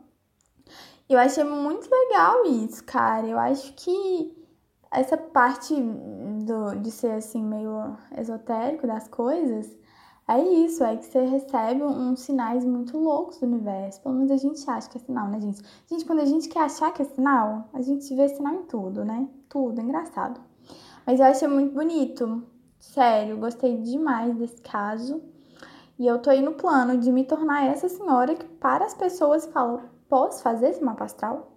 [1.08, 3.26] Eu achei muito legal isso, cara.
[3.26, 4.36] Eu acho que
[4.92, 9.72] essa parte do, de ser assim meio esotérico das coisas
[10.28, 14.02] é isso, é que você recebe uns sinais muito loucos do universo.
[14.02, 15.62] Pelo menos a gente acha que é sinal, né, gente?
[15.88, 19.04] Gente, quando a gente quer achar que é sinal, a gente vê sinal em tudo,
[19.04, 19.28] né?
[19.50, 20.40] Tudo, é engraçado.
[21.06, 22.44] Mas eu achei muito bonito.
[22.80, 25.22] Sério, gostei demais desse caso.
[25.98, 29.46] E eu tô aí no plano de me tornar essa senhora que para as pessoas
[29.46, 31.52] falam, posso fazer esse mapa astral?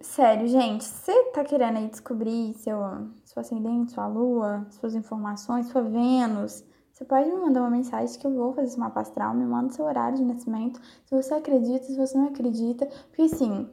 [0.00, 2.78] Sério, gente, você tá querendo aí descobrir seu,
[3.24, 8.26] seu ascendente, sua lua, suas informações, sua Vênus, você pode me mandar uma mensagem que
[8.26, 11.84] eu vou fazer esse mapa astral, me manda seu horário de nascimento, se você acredita,
[11.84, 13.68] se você não acredita, porque assim,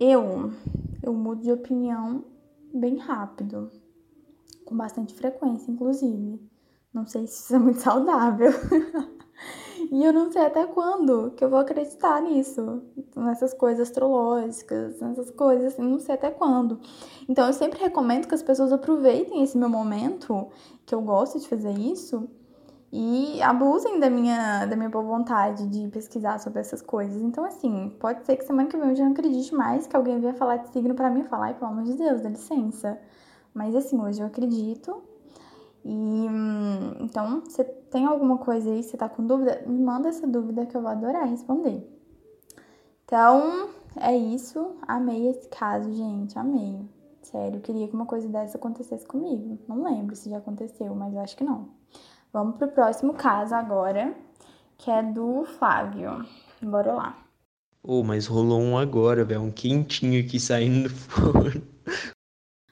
[0.00, 0.52] eu,
[1.02, 2.24] eu mudo de opinião
[2.72, 3.70] bem rápido.
[4.64, 6.40] com bastante frequência, inclusive.
[6.92, 8.50] Não sei se isso é muito saudável.
[9.90, 12.82] e eu não sei até quando que eu vou acreditar nisso,
[13.16, 16.80] nessas coisas astrológicas, nessas coisas assim, não sei até quando.
[17.28, 20.48] Então eu sempre recomendo que as pessoas aproveitem esse meu momento,
[20.86, 22.28] que eu gosto de fazer isso,
[22.92, 27.22] e abusem da minha, da minha boa vontade de pesquisar sobre essas coisas.
[27.22, 30.20] Então, assim, pode ser que semana que vem eu já não acredite mais que alguém
[30.20, 33.00] venha falar de signo para mim e falar, ai, pelo amor de Deus, dá licença.
[33.54, 35.02] Mas, assim, hoje eu acredito.
[35.82, 36.26] E
[37.00, 39.62] então, você tem alguma coisa aí, você tá com dúvida?
[39.66, 41.88] Me manda essa dúvida que eu vou adorar responder.
[43.06, 44.76] Então, é isso.
[44.86, 46.38] Amei esse caso, gente.
[46.38, 46.78] Amei.
[47.22, 49.58] Sério, eu queria que uma coisa dessa acontecesse comigo.
[49.66, 51.81] Não lembro se já aconteceu, mas eu acho que não.
[52.32, 54.14] Vamos pro próximo caso agora,
[54.78, 56.24] que é do Flávio.
[56.62, 57.18] Bora lá.
[57.82, 61.62] Ô, oh, mas rolou um agora, velho, um quentinho aqui saindo do forno.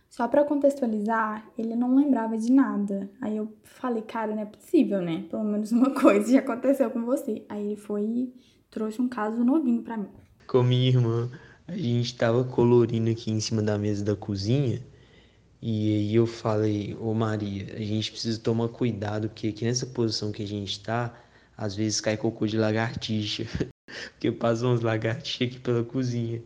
[0.09, 3.11] Só para contextualizar, ele não lembrava de nada.
[3.20, 5.27] Aí eu falei, cara, não é possível, né?
[5.29, 7.44] Pelo menos uma coisa já aconteceu com você.
[7.46, 8.35] Aí ele foi e
[8.70, 10.09] trouxe um caso novinho para mim.
[10.46, 11.31] Com minha irmã,
[11.68, 14.81] a gente tava colorindo aqui em cima da mesa da cozinha
[15.62, 20.33] e aí eu falei, ô Maria, a gente precisa tomar cuidado, porque aqui nessa posição
[20.33, 21.14] que a gente tá,
[21.57, 23.44] às vezes cai cocô de lagartixa.
[24.12, 26.42] porque passam uns lagartixas aqui pela cozinha.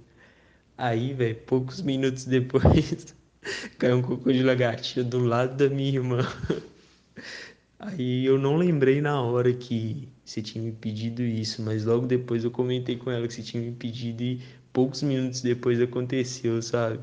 [0.77, 3.15] Aí, velho, poucos minutos depois,
[3.79, 6.19] caiu um cocô de lagartixa do lado da minha irmã.
[7.79, 12.43] Aí eu não lembrei na hora que você tinha me pedido isso, mas logo depois
[12.43, 14.41] eu comentei com ela que você tinha me pedido e
[14.73, 16.99] poucos minutos depois aconteceu, sabe?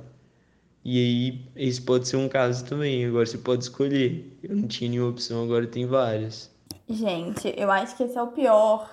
[0.83, 3.05] E aí, esse pode ser um caso também.
[3.05, 4.37] Agora você pode escolher.
[4.41, 6.49] Eu não tinha nenhuma opção, agora tem várias.
[6.89, 8.89] Gente, eu acho que esse é o pior.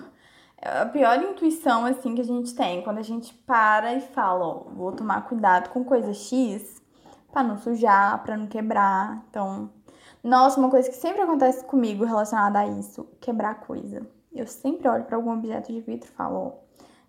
[0.61, 2.81] É a pior intuição, assim, que a gente tem.
[2.83, 6.79] Quando a gente para e fala, ó, vou tomar cuidado com coisa X
[7.31, 9.25] para não sujar, para não quebrar.
[9.29, 9.69] Então,
[10.23, 14.05] nossa, uma coisa que sempre acontece comigo relacionada a isso, quebrar coisa.
[14.31, 16.51] Eu sempre olho para algum objeto de vidro e falo, ó,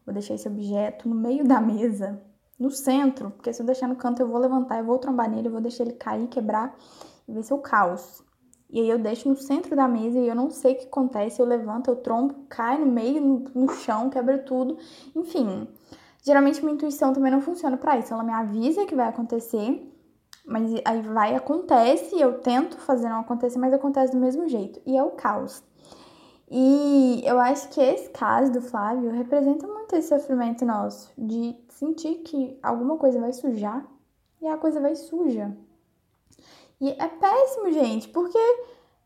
[0.06, 2.22] vou deixar esse objeto no meio da mesa
[2.60, 5.48] no centro, porque se eu deixar no canto eu vou levantar, eu vou trombar nele,
[5.48, 6.76] eu vou deixar ele cair, quebrar
[7.26, 8.22] e vai ser o caos.
[8.68, 11.40] E aí eu deixo no centro da mesa e eu não sei o que acontece,
[11.40, 14.76] eu levanto, eu trombo, cai no meio, no, no chão, quebra tudo.
[15.16, 15.66] Enfim,
[16.22, 18.12] geralmente minha intuição também não funciona para isso.
[18.12, 19.90] Ela me avisa que vai acontecer,
[20.46, 24.80] mas aí vai, acontece, eu tento fazer não acontecer, mas acontece do mesmo jeito.
[24.86, 25.64] E é o caos.
[26.50, 32.16] E eu acho que esse caso do Flávio representa muito esse sofrimento nosso, de sentir
[32.24, 33.86] que alguma coisa vai sujar
[34.42, 35.56] e a coisa vai suja.
[36.80, 38.38] E é péssimo, gente, porque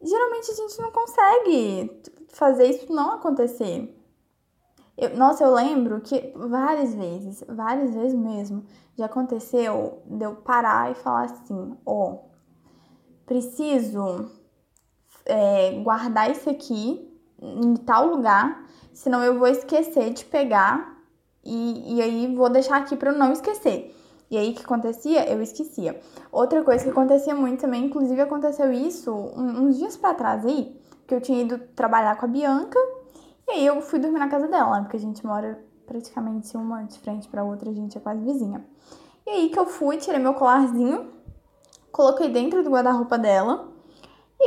[0.00, 3.94] geralmente a gente não consegue fazer isso não acontecer.
[4.96, 8.64] Eu, nossa, eu lembro que várias vezes, várias vezes mesmo,
[8.96, 12.18] já aconteceu de eu parar e falar assim: ó, oh,
[13.26, 14.30] preciso
[15.26, 17.13] é, guardar isso aqui
[17.44, 20.98] em tal lugar, senão eu vou esquecer de pegar
[21.44, 23.94] e, e aí vou deixar aqui para eu não esquecer.
[24.30, 25.30] E aí o que acontecia?
[25.30, 26.00] Eu esquecia.
[26.32, 31.14] Outra coisa que acontecia muito também, inclusive aconteceu isso uns dias para trás aí, que
[31.14, 32.78] eu tinha ido trabalhar com a Bianca,
[33.46, 36.98] e aí eu fui dormir na casa dela, porque a gente mora praticamente uma de
[36.98, 38.64] frente para outra, a gente é quase vizinha.
[39.26, 41.12] E aí que eu fui, tirei meu colarzinho,
[41.92, 43.68] coloquei dentro do guarda-roupa dela,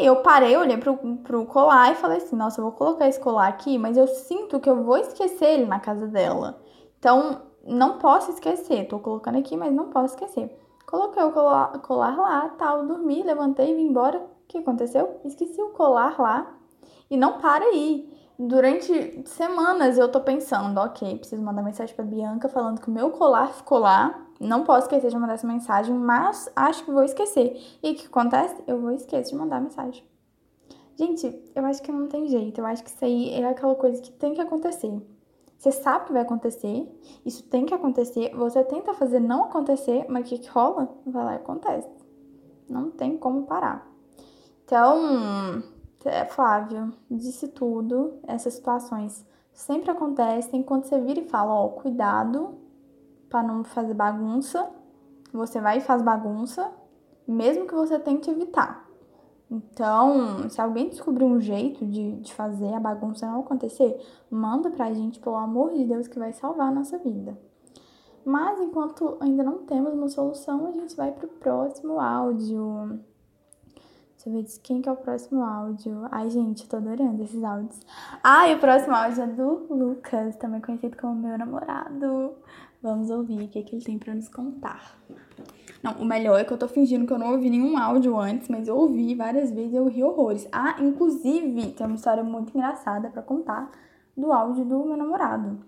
[0.02, 3.20] e eu parei, olhei pro, pro colar e falei assim: nossa, eu vou colocar esse
[3.20, 6.62] colar aqui, mas eu sinto que eu vou esquecer ele na casa dela.
[7.00, 8.88] Então, não posso esquecer.
[8.88, 10.58] Tô colocando aqui, mas não posso esquecer.
[10.86, 14.20] Coloquei o colar, colar lá, tal, dormi, levantei, vim embora.
[14.20, 15.20] O que aconteceu?
[15.26, 16.56] Esqueci o colar lá.
[17.10, 18.10] E não para aí.
[18.40, 23.10] Durante semanas eu tô pensando, ok, preciso mandar mensagem pra Bianca falando que o meu
[23.10, 24.27] colar ficou lá.
[24.39, 27.60] Não posso esquecer de mandar essa mensagem, mas acho que vou esquecer.
[27.82, 28.56] E o que acontece?
[28.67, 30.04] Eu vou esquecer de mandar mensagem.
[30.95, 32.60] Gente, eu acho que não tem jeito.
[32.60, 35.02] Eu acho que isso aí é aquela coisa que tem que acontecer.
[35.58, 36.88] Você sabe que vai acontecer,
[37.26, 40.88] isso tem que acontecer, você tenta fazer não acontecer, mas o que, que rola?
[41.04, 41.89] Vai lá e acontece.
[42.69, 43.89] Não tem como parar.
[44.63, 45.63] Então,
[46.06, 52.66] é, Flávio, disse tudo, essas situações sempre acontecem quando você vira e fala, ó, cuidado
[53.30, 54.70] para não fazer bagunça.
[55.34, 56.72] Você vai e faz bagunça,
[57.28, 58.88] mesmo que você tente evitar.
[59.50, 63.98] Então, se alguém descobrir um jeito de, de fazer a bagunça não acontecer,
[64.30, 67.38] manda pra gente, pelo amor de Deus, que vai salvar a nossa vida.
[68.26, 73.00] Mas enquanto ainda não temos uma solução, a gente vai pro próximo áudio.
[74.18, 76.06] Deixa eu ver quem que é o próximo áudio.
[76.12, 77.80] Ai, gente, eu tô adorando esses áudios.
[78.22, 82.34] Ah, e o próximo áudio é do Lucas, também conhecido como meu namorado.
[82.82, 85.00] Vamos ouvir o que, é que ele tem para nos contar.
[85.82, 88.48] Não, o melhor é que eu tô fingindo que eu não ouvi nenhum áudio antes,
[88.50, 90.48] mas eu ouvi várias vezes e eu ri horrores.
[90.52, 93.72] Ah, inclusive, tem uma história muito engraçada para contar
[94.16, 95.60] do áudio do meu namorado.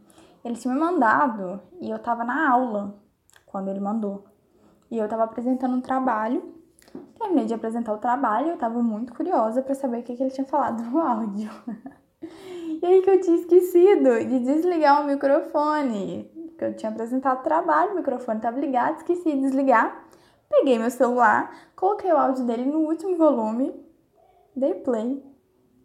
[0.43, 2.95] Ele tinha me mandado e eu tava na aula
[3.45, 4.25] quando ele mandou.
[4.91, 6.55] E eu tava apresentando um trabalho.
[7.17, 10.31] Terminei de apresentar o trabalho, eu tava muito curiosa para saber o que, que ele
[10.31, 11.49] tinha falado no áudio.
[12.81, 17.93] e aí que eu tinha esquecido de desligar o microfone porque eu tinha apresentado trabalho,
[17.93, 20.03] o microfone estava ligado, esqueci de desligar.
[20.49, 23.73] Peguei meu celular, coloquei o áudio dele no último volume,
[24.53, 25.23] dei play.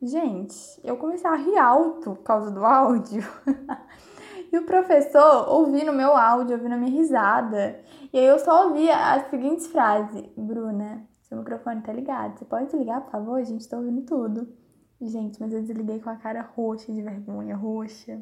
[0.03, 3.23] Gente, eu comecei a rir alto por causa do áudio.
[4.53, 7.81] e o professor ouvindo meu áudio, ouvindo a minha risada.
[8.13, 12.37] E aí eu só ouvia as seguintes frases: Bruna, seu microfone tá ligado.
[12.37, 13.39] Você pode desligar, por favor?
[13.39, 14.49] A gente tá ouvindo tudo.
[15.01, 18.21] Gente, mas eu desliguei com a cara roxa de vergonha, roxa.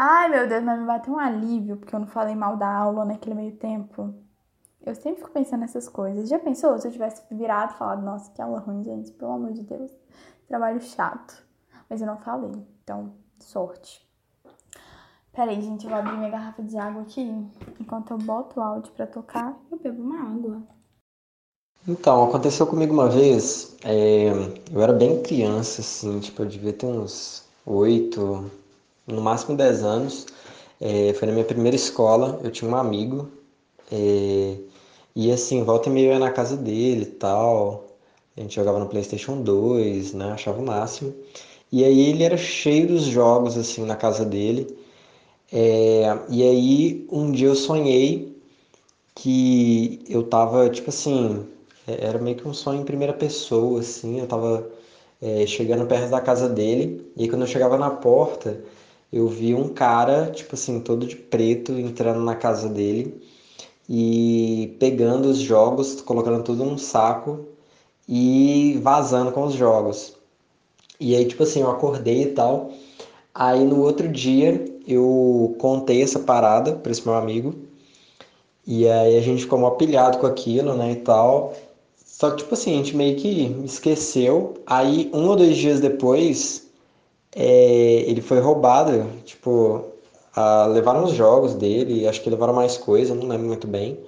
[0.00, 3.04] Ai, meu Deus, mas me bateu um alívio porque eu não falei mal da aula
[3.04, 4.14] naquele meio tempo.
[4.86, 6.28] Eu sempre fico pensando nessas coisas.
[6.28, 9.52] Já pensou se eu tivesse virado e falado, nossa, que aula ruim, gente, pelo amor
[9.52, 9.90] de Deus.
[10.46, 11.44] Trabalho chato.
[11.90, 12.52] Mas eu não falei.
[12.84, 14.08] Então, sorte.
[15.32, 17.44] Peraí, gente, eu vou abrir minha garrafa de água aqui.
[17.80, 20.62] Enquanto eu boto o áudio pra tocar, eu bebo uma água.
[21.88, 23.76] Então, aconteceu comigo uma vez.
[23.84, 24.28] É,
[24.72, 28.48] eu era bem criança, assim, tipo, eu devia ter uns oito,
[29.08, 30.26] no máximo 10 anos.
[30.80, 33.28] É, foi na minha primeira escola, eu tinha um amigo,
[33.90, 34.56] é,
[35.16, 37.88] e assim, volta e meia eu ia na casa dele e tal.
[38.36, 40.32] A gente jogava no PlayStation 2, né?
[40.32, 41.12] Achava o máximo.
[41.72, 44.78] E aí ele era cheio dos jogos, assim, na casa dele.
[45.52, 48.36] É, e aí um dia eu sonhei
[49.14, 51.46] que eu tava, tipo assim,
[51.86, 54.20] é, era meio que um sonho em primeira pessoa, assim.
[54.20, 54.70] Eu tava
[55.20, 57.10] é, chegando perto da casa dele.
[57.16, 58.62] E aí quando eu chegava na porta,
[59.12, 63.20] eu vi um cara, tipo assim, todo de preto, entrando na casa dele
[63.88, 67.46] e pegando os jogos, colocando tudo num saco
[68.08, 70.14] e vazando com os jogos.
[71.00, 72.72] E aí, tipo assim, eu acordei e tal.
[73.34, 77.54] Aí no outro dia eu contei essa parada para esse meu amigo.
[78.66, 81.54] E aí a gente ficou mó pilhado com aquilo, né, e tal.
[82.04, 84.54] Só que, tipo assim, a gente meio que esqueceu.
[84.66, 86.67] Aí, um ou dois dias depois,
[87.34, 89.84] é, ele foi roubado, tipo,
[90.34, 93.98] a, levaram os jogos dele, acho que levaram mais coisa, não lembro muito bem.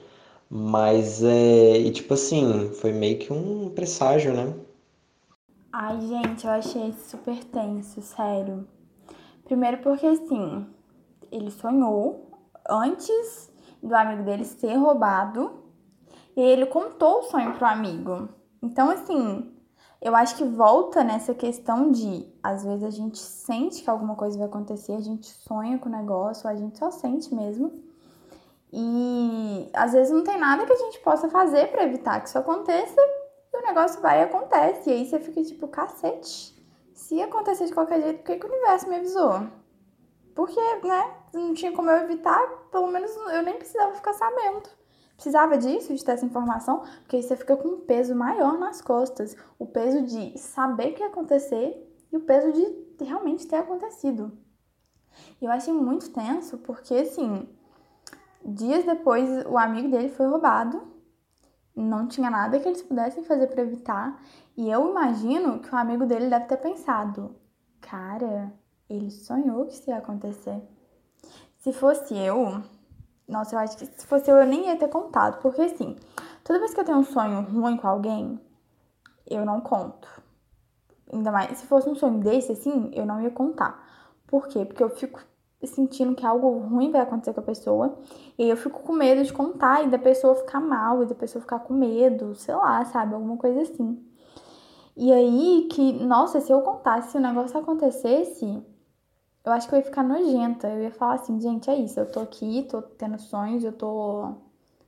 [0.50, 4.54] Mas, é, e tipo assim, foi meio que um presságio, né?
[5.72, 8.66] Ai, gente, eu achei super tenso, sério.
[9.44, 10.66] Primeiro porque, assim,
[11.30, 12.30] ele sonhou
[12.68, 13.50] antes
[13.82, 15.64] do amigo dele ser roubado
[16.36, 18.28] e ele contou o sonho pro amigo.
[18.62, 19.50] Então, assim,
[20.00, 24.38] eu acho que volta nessa questão de, às vezes a gente sente que alguma coisa
[24.38, 27.84] vai acontecer, a gente sonha com o negócio, a gente só sente mesmo.
[28.72, 32.38] E às vezes não tem nada que a gente possa fazer para evitar que isso
[32.38, 33.00] aconteça,
[33.52, 34.88] e o negócio vai e acontece.
[34.88, 36.58] E aí você fica tipo, cacete.
[36.94, 39.42] Se acontecer de qualquer jeito, por que, que o universo me avisou?
[40.34, 44.79] Porque, né, não tinha como eu evitar, pelo menos eu nem precisava ficar sabendo
[45.20, 48.80] precisava disso, de ter essa informação, porque aí você fica com um peso maior nas
[48.80, 49.36] costas.
[49.58, 54.32] O peso de saber o que ia acontecer e o peso de realmente ter acontecido.
[55.40, 57.46] E eu achei muito tenso, porque assim,
[58.42, 60.80] dias depois o amigo dele foi roubado.
[61.76, 64.22] Não tinha nada que eles pudessem fazer para evitar.
[64.56, 67.36] E eu imagino que o amigo dele deve ter pensado:
[67.78, 68.52] cara,
[68.88, 70.62] ele sonhou que isso ia acontecer.
[71.58, 72.62] Se fosse eu,
[73.30, 75.40] nossa, eu acho que se fosse eu, eu nem ia ter contado.
[75.40, 75.96] Porque assim,
[76.44, 78.38] toda vez que eu tenho um sonho ruim com alguém,
[79.26, 80.08] eu não conto.
[81.12, 83.82] Ainda mais se fosse um sonho desse, assim, eu não ia contar.
[84.26, 84.64] Por quê?
[84.64, 85.20] Porque eu fico
[85.62, 87.98] sentindo que algo ruim vai acontecer com a pessoa.
[88.38, 91.40] E eu fico com medo de contar e da pessoa ficar mal, e da pessoa
[91.40, 93.14] ficar com medo, sei lá, sabe?
[93.14, 94.04] Alguma coisa assim.
[94.96, 98.62] E aí que, nossa, se eu contasse, se o negócio acontecesse,
[99.44, 100.68] eu acho que eu ia ficar nojenta.
[100.68, 104.34] Eu ia falar assim, gente, é isso, eu tô aqui, tô tendo sonhos, eu tô.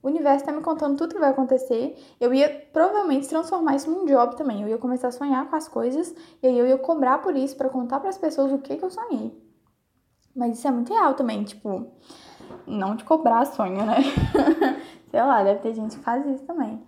[0.02, 1.96] O universo tá me contando tudo que vai acontecer.
[2.20, 4.62] Eu ia provavelmente transformar isso num job também.
[4.62, 7.57] Eu ia começar a sonhar com as coisas e aí eu ia cobrar por isso
[7.57, 9.32] para contar para as pessoas o que que eu sonhei.
[10.34, 11.92] Mas isso é muito real também, tipo,
[12.66, 13.98] não de cobrar sonho, né?
[15.11, 16.82] Sei lá, deve ter gente que faz isso também.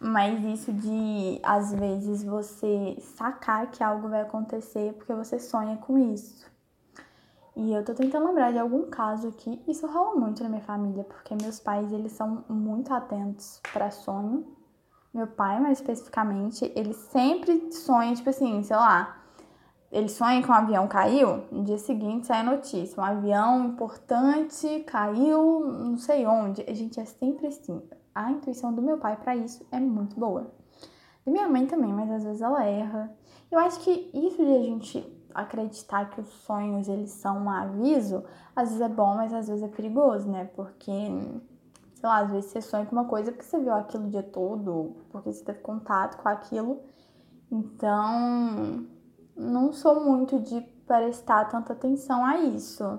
[0.00, 5.96] Mas isso de, às vezes, você sacar que algo vai acontecer porque você sonha com
[6.12, 6.47] isso.
[7.58, 9.60] E eu tô tentando lembrar de algum caso aqui.
[9.66, 14.46] Isso rola muito na minha família, porque meus pais, eles são muito atentos para sonho.
[15.12, 19.20] Meu pai, mais especificamente, ele sempre sonha, tipo assim, sei lá,
[19.90, 24.84] ele sonha que um avião caiu, no dia seguinte sai a notícia, um avião importante
[24.86, 26.62] caiu não sei onde.
[26.62, 27.82] A gente é sempre assim.
[28.14, 30.52] a intuição do meu pai para isso é muito boa.
[31.26, 33.12] Da minha mãe também, mas às vezes ela erra.
[33.50, 38.24] Eu acho que isso de a gente acreditar que os sonhos eles são um aviso,
[38.54, 40.44] às vezes é bom, mas às vezes é perigoso, né?
[40.54, 40.82] Porque,
[41.94, 44.22] sei lá, às vezes você sonha com uma coisa porque você viu aquilo o dia
[44.22, 46.80] todo, porque você teve contato com aquilo.
[47.50, 48.86] Então,
[49.36, 52.98] não sou muito de prestar tanta atenção a isso.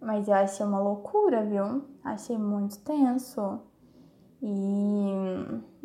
[0.00, 1.84] Mas eu achei uma loucura, viu?
[2.04, 3.60] Achei muito tenso.
[4.40, 5.12] E,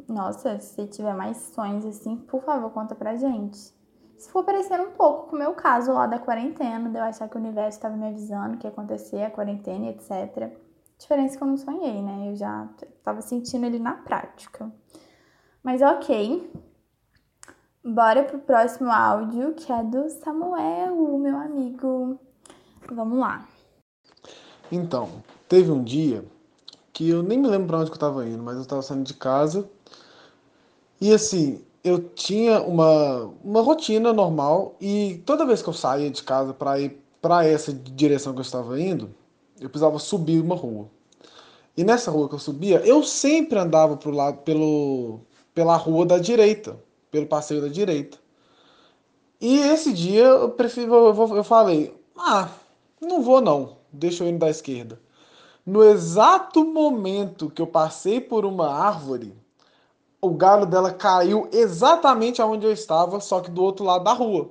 [0.07, 3.73] nossa, se tiver mais sonhos assim, por favor, conta pra gente.
[4.17, 7.27] Se for parecer um pouco com o meu caso lá da quarentena, de eu achar
[7.27, 10.51] que o universo estava me avisando que ia acontecer a quarentena etc.
[10.97, 12.29] Diferença que eu não sonhei, né?
[12.29, 12.69] Eu já
[13.03, 14.71] tava sentindo ele na prática.
[15.61, 16.51] Mas ok.
[17.83, 22.17] Bora pro próximo áudio, que é do Samuel, meu amigo.
[22.89, 23.45] Vamos lá.
[24.71, 25.09] Então,
[25.49, 26.23] teve um dia
[26.93, 29.03] que eu nem me lembro para onde que eu estava indo, mas eu estava saindo
[29.03, 29.69] de casa.
[31.01, 36.23] E assim, eu tinha uma, uma rotina normal e toda vez que eu saía de
[36.23, 39.13] casa para ir para essa direção que eu estava indo,
[39.59, 40.89] eu precisava subir uma rua.
[41.75, 45.21] E nessa rua que eu subia, eu sempre andava pro lado pelo
[45.53, 46.79] pela rua da direita,
[47.11, 48.17] pelo passeio da direita.
[49.39, 52.49] E esse dia eu prefiro eu, eu falei: "Ah,
[53.01, 54.99] não vou não deixa eu ir da esquerda.
[55.65, 59.33] No exato momento que eu passei por uma árvore,
[60.23, 64.49] o galho dela caiu exatamente aonde eu estava, só que do outro lado da rua.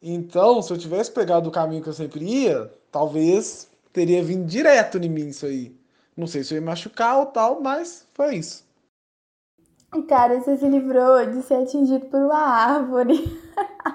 [0.00, 4.98] Então, se eu tivesse pegado o caminho que eu sempre ia, talvez teria vindo direto
[4.98, 5.74] em mim isso aí.
[6.16, 8.62] Não sei se eu ia machucar ou tal, mas foi isso.
[10.08, 13.40] Cara, você se livrou de ser atingido por uma árvore.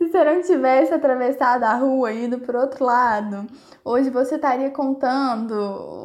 [0.00, 3.46] Se você não tivesse atravessado a rua e ido para outro lado,
[3.84, 5.52] hoje você estaria contando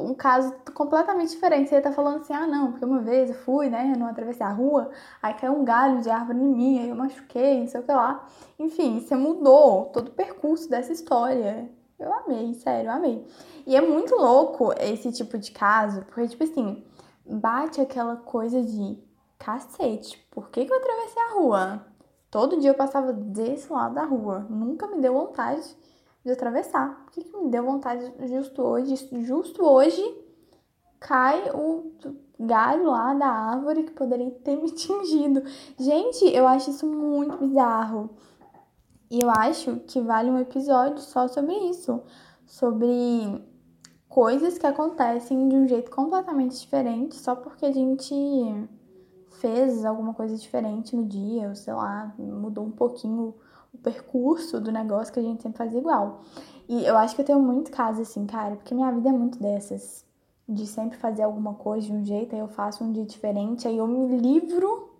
[0.03, 1.69] um caso completamente diferente.
[1.69, 4.07] Você ia estar tá falando assim: ah, não, porque uma vez eu fui, né, não
[4.07, 4.91] atravessei a rua,
[5.23, 7.91] aí caiu um galho de árvore em mim, aí eu machuquei, não sei o que
[7.93, 8.27] lá.
[8.59, 11.71] Enfim, você mudou todo o percurso dessa história.
[11.97, 13.25] Eu amei, sério, eu amei.
[13.65, 16.83] E é muito louco esse tipo de caso, porque, tipo assim,
[17.25, 19.01] bate aquela coisa de
[19.39, 21.94] cacete, por que, que eu atravessei a rua?
[22.35, 24.45] Todo dia eu passava desse lado da rua.
[24.49, 25.63] Nunca me deu vontade
[26.21, 27.05] de atravessar.
[27.05, 28.93] Por que, que me deu vontade justo hoje?
[29.23, 30.03] Justo hoje
[30.99, 31.93] cai o
[32.37, 35.43] galho lá da árvore que poderia ter me atingido.
[35.79, 38.09] Gente, eu acho isso muito bizarro.
[39.09, 42.03] E eu acho que vale um episódio só sobre isso.
[42.45, 43.41] Sobre
[44.09, 48.13] coisas que acontecem de um jeito completamente diferente só porque a gente
[49.39, 53.33] fez alguma coisa diferente no dia, ou sei lá, mudou um pouquinho
[53.73, 56.21] o percurso do negócio que a gente sempre fazia igual.
[56.67, 59.39] E eu acho que eu tenho muito caso assim, cara, porque minha vida é muito
[59.39, 60.05] dessas.
[60.47, 63.77] De sempre fazer alguma coisa de um jeito, aí eu faço um dia diferente, aí
[63.77, 64.91] eu me livro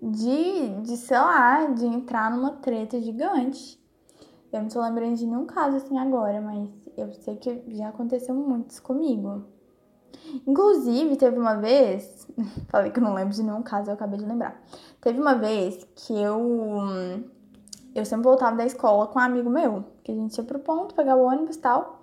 [0.00, 3.82] de, de sei lá, de entrar numa treta gigante.
[4.52, 8.34] Eu não tô lembrando de nenhum caso assim agora, mas eu sei que já aconteceu
[8.34, 9.46] muito isso comigo.
[10.46, 12.26] Inclusive, teve uma vez,
[12.68, 14.60] falei que eu não lembro de nenhum caso, eu acabei de lembrar.
[15.00, 16.40] Teve uma vez que eu
[17.94, 20.94] eu sempre voltava da escola com um amigo meu, que a gente ia pro ponto,
[20.94, 22.02] pegar o ônibus e tal.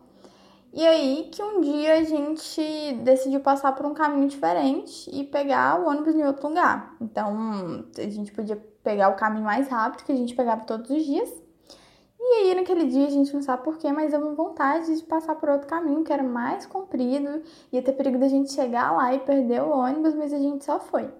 [0.74, 5.82] E aí que um dia a gente decidiu passar por um caminho diferente e pegar
[5.82, 6.95] o ônibus em outro lugar.
[7.01, 11.05] Então, a gente podia pegar o caminho mais rápido que a gente pegava todos os
[11.05, 11.40] dias
[12.24, 15.49] e aí, naquele dia, a gente não sabe porquê, mas deu vontade de passar por
[15.49, 17.41] outro caminho que era mais comprido,
[17.72, 20.80] ia ter perigo da gente chegar lá e perder o ônibus, mas a gente só
[20.80, 21.11] foi.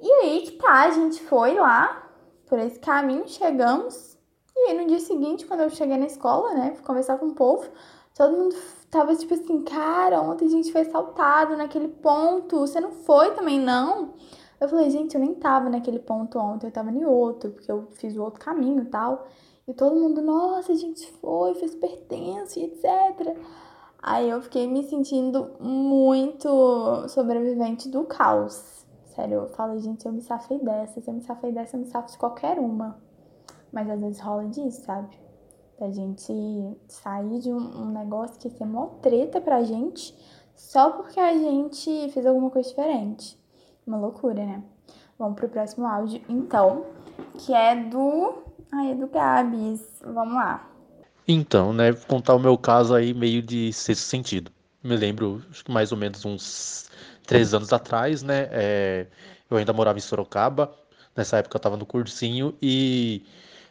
[0.00, 2.10] E aí que tá, a gente foi lá
[2.46, 4.16] por esse caminho, chegamos.
[4.56, 7.34] E aí no dia seguinte, quando eu cheguei na escola, né, fui conversar com o
[7.34, 7.68] povo,
[8.16, 8.56] todo mundo
[8.90, 13.60] tava tipo assim, cara, ontem a gente foi assaltado naquele ponto, você não foi também
[13.60, 14.14] não?
[14.58, 17.88] Eu falei, gente, eu nem tava naquele ponto ontem, eu tava em outro, porque eu
[17.92, 19.28] fiz o outro caminho e tal.
[19.68, 23.36] E todo mundo, nossa, a gente foi, fez pertence, etc.
[24.02, 28.86] Aí eu fiquei me sentindo muito sobrevivente do caos.
[29.14, 31.02] Sério, eu falo, gente, eu me safei dessa.
[31.02, 32.98] Se eu me safei dessa, eu me safo de qualquer uma.
[33.70, 35.14] Mas às vezes rola disso, sabe?
[35.78, 36.32] Da gente
[36.88, 40.16] sair de um, negócio que ser mó treta pra gente
[40.56, 43.38] só porque a gente fez alguma coisa diferente.
[43.86, 44.62] Uma loucura, né?
[45.18, 46.86] Vamos pro próximo áudio, então,
[47.34, 49.80] que é do Ai, é do Gabs.
[50.02, 50.68] Vamos lá.
[51.26, 54.50] Então, né, vou contar o meu caso aí meio de sexto sentido.
[54.82, 56.88] Me lembro, acho que mais ou menos uns
[57.26, 59.06] três anos atrás, né, é,
[59.50, 60.74] eu ainda morava em Sorocaba,
[61.14, 63.22] nessa época eu tava no cursinho, e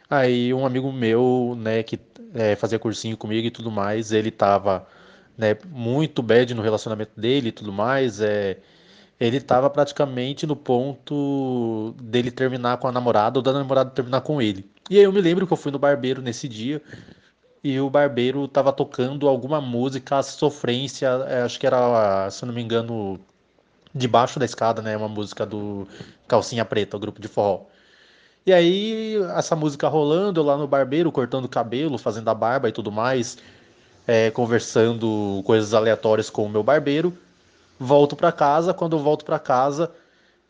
[0.08, 1.98] aí um amigo meu, né, que
[2.34, 4.86] é, fazia cursinho comigo e tudo mais, ele tava
[5.36, 8.58] né, muito bad no relacionamento dele e tudo mais, é,
[9.18, 14.40] ele estava praticamente no ponto dele terminar com a namorada ou da namorada terminar com
[14.40, 14.70] ele.
[14.90, 16.82] E aí eu me lembro que eu fui no barbeiro nesse dia
[17.62, 22.62] e o barbeiro estava tocando alguma música, sofrência, é, acho que era, se não me
[22.62, 23.20] engano,
[23.94, 25.86] debaixo da escada, né, uma música do
[26.26, 27.66] Calcinha Preta, o grupo de forró.
[28.46, 32.72] E aí, essa música rolando, eu lá no barbeiro, cortando cabelo, fazendo a barba e
[32.72, 33.38] tudo mais,
[34.06, 37.16] é, conversando coisas aleatórias com o meu barbeiro.
[37.78, 39.92] Volto para casa, quando eu volto para casa,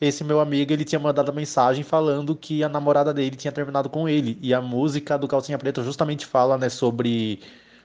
[0.00, 4.08] esse meu amigo ele tinha mandado mensagem falando que a namorada dele tinha terminado com
[4.08, 4.38] ele.
[4.40, 7.40] E a música do Calcinha Preta justamente fala, né, sobre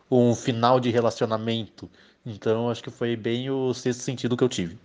[0.10, 1.90] um final de relacionamento.
[2.26, 4.78] Então, acho que foi bem o sexto sentido que eu tive.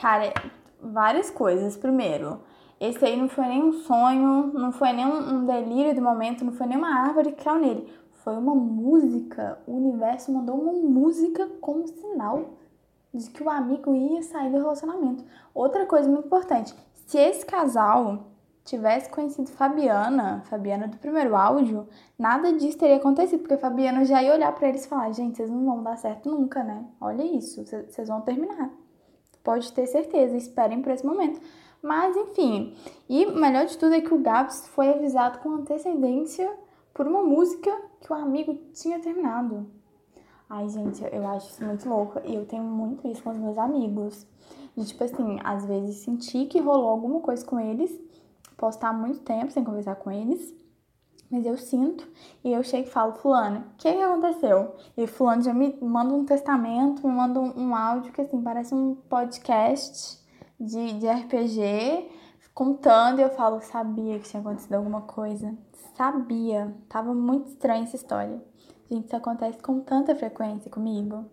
[0.00, 0.32] Cara,
[0.80, 1.76] várias coisas.
[1.76, 2.40] Primeiro,
[2.80, 6.52] esse aí não foi nem um sonho, não foi nem um delírio do momento, não
[6.52, 7.92] foi nem uma árvore que caiu nele.
[8.22, 9.58] Foi uma música.
[9.66, 12.56] O universo mandou uma música como sinal
[13.16, 15.24] de que o amigo ia sair do relacionamento.
[15.54, 16.74] Outra coisa muito importante:
[17.06, 18.26] se esse casal
[18.64, 21.88] tivesse conhecido Fabiana, Fabiana do primeiro áudio,
[22.18, 25.50] nada disso teria acontecido, porque Fabiana já ia olhar para eles e falar: gente, vocês
[25.50, 26.84] não vão dar certo nunca, né?
[27.00, 28.70] Olha isso, vocês vão terminar.
[29.42, 31.40] Pode ter certeza, esperem por esse momento.
[31.80, 32.76] Mas enfim,
[33.08, 36.52] e melhor de tudo é que o Gabs foi avisado com antecedência
[36.92, 39.70] por uma música que o amigo tinha terminado.
[40.48, 42.20] Ai, gente, eu acho isso muito louco.
[42.24, 44.26] E eu tenho muito isso com os meus amigos.
[44.76, 47.90] De, tipo assim, às vezes sentir que rolou alguma coisa com eles.
[48.56, 50.54] Posso estar muito tempo sem conversar com eles.
[51.28, 52.06] Mas eu sinto.
[52.44, 54.76] E eu chego e falo, fulano, o que, que aconteceu?
[54.96, 58.72] E fulano já me manda um testamento, me manda um, um áudio que, assim, parece
[58.74, 60.24] um podcast
[60.60, 62.08] de, de RPG
[62.54, 65.56] contando e eu falo, sabia que tinha acontecido alguma coisa.
[65.96, 66.74] Sabia.
[66.88, 68.40] Tava muito estranha essa história.
[68.90, 71.26] Gente, isso acontece com tanta frequência comigo.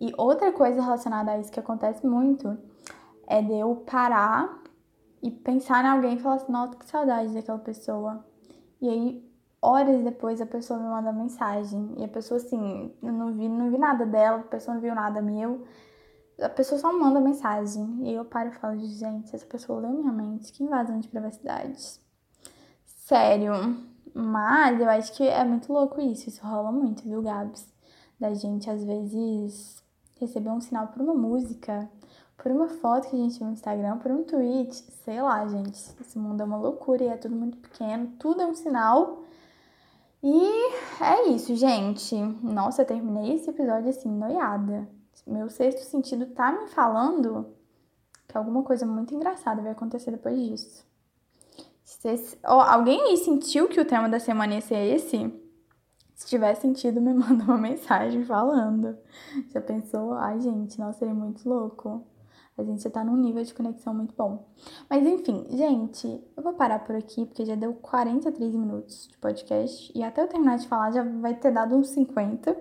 [0.00, 2.56] E outra coisa relacionada a isso que acontece muito
[3.26, 4.62] é de eu parar
[5.22, 8.24] e pensar em alguém e falar assim, nossa, que saudade daquela pessoa.
[8.80, 11.94] E aí, horas depois, a pessoa me manda mensagem.
[11.98, 14.94] E a pessoa, assim, eu não vi, não vi nada dela, a pessoa não viu
[14.94, 15.66] nada meu
[16.40, 17.98] a pessoa só manda mensagem.
[18.02, 22.00] E eu paro e falo, gente, essa pessoa leu minha mente, que invasão de privacidade.
[22.84, 23.52] Sério.
[24.14, 26.28] Mas eu acho que é muito louco isso.
[26.28, 27.66] Isso rola muito, viu, Gabs?
[28.18, 29.82] Da gente, às vezes,
[30.20, 31.88] receber um sinal por uma música,
[32.36, 34.74] por uma foto que a gente viu no Instagram, por um tweet.
[35.04, 35.78] Sei lá, gente.
[36.00, 38.12] Esse mundo é uma loucura e é tudo muito pequeno.
[38.18, 39.24] Tudo é um sinal.
[40.22, 42.16] E é isso, gente.
[42.42, 44.88] Nossa, eu terminei esse episódio assim, noiada
[45.28, 47.54] meu sexto sentido tá me falando
[48.26, 50.87] que alguma coisa muito engraçada vai acontecer depois disso.
[51.98, 55.32] Se, oh, alguém aí sentiu que o tema da semana ia ser esse?
[56.14, 58.96] Se tiver sentido, me manda uma mensagem falando.
[59.52, 60.14] Já pensou?
[60.14, 62.06] Ai, gente, nossa, seria muito louco.
[62.56, 64.48] A gente já tá num nível de conexão muito bom.
[64.90, 69.92] Mas enfim, gente, eu vou parar por aqui, porque já deu 43 minutos de podcast.
[69.94, 72.56] E até eu terminar de falar, já vai ter dado uns 50.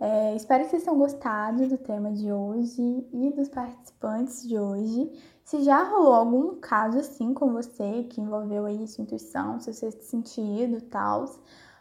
[0.00, 5.12] É, espero que vocês tenham gostado do tema de hoje e dos participantes de hoje.
[5.48, 10.02] Se já rolou algum caso assim com você, que envolveu aí sua intuição, seu sexto
[10.02, 11.24] sentido tal,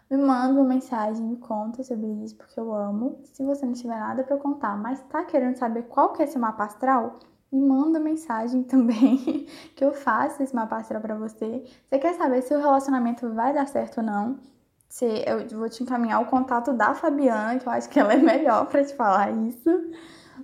[0.09, 3.19] me manda uma mensagem, me conta sobre isso, porque eu amo.
[3.25, 6.39] Se você não tiver nada para contar, mas tá querendo saber qual que é seu
[6.39, 7.19] mapa astral,
[7.51, 9.45] me manda mensagem também,
[9.75, 11.65] que eu faço esse mapa astral pra você.
[11.89, 14.39] Você quer saber se o relacionamento vai dar certo ou não?
[14.87, 18.17] Se eu vou te encaminhar o contato da Fabiana, que eu acho que ela é
[18.17, 19.69] melhor para te falar isso.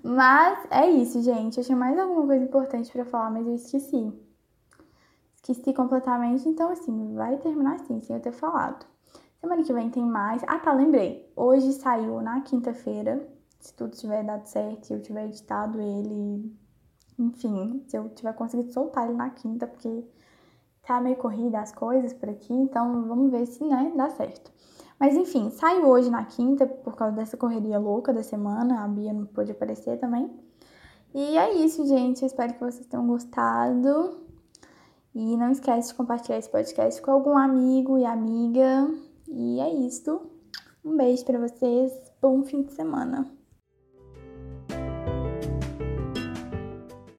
[0.03, 1.57] Mas é isso, gente.
[1.57, 4.11] Eu tinha mais alguma coisa importante para falar, mas eu esqueci.
[5.35, 8.85] Esqueci completamente, então assim, vai terminar assim, sem eu ter falado.
[9.39, 10.43] Semana que vem tem mais.
[10.47, 11.31] Ah, tá, lembrei.
[11.35, 13.27] Hoje saiu na quinta-feira.
[13.59, 16.53] Se tudo tiver dado certo, se eu tiver editado ele,
[17.17, 20.05] enfim, se eu tiver conseguido soltar ele na quinta, porque
[20.85, 24.51] tá meio corrida as coisas por aqui, então vamos ver se, né, dá certo.
[25.03, 29.11] Mas enfim, saiu hoje na quinta por causa dessa correria louca da semana, a Bia
[29.11, 30.31] não pôde aparecer também.
[31.13, 32.21] E é isso, gente.
[32.21, 34.21] Eu espero que vocês tenham gostado.
[35.13, 38.89] E não esquece de compartilhar esse podcast com algum amigo e amiga.
[39.27, 40.21] E é isso.
[40.85, 41.91] Um beijo para vocês.
[42.21, 43.29] Bom fim de semana.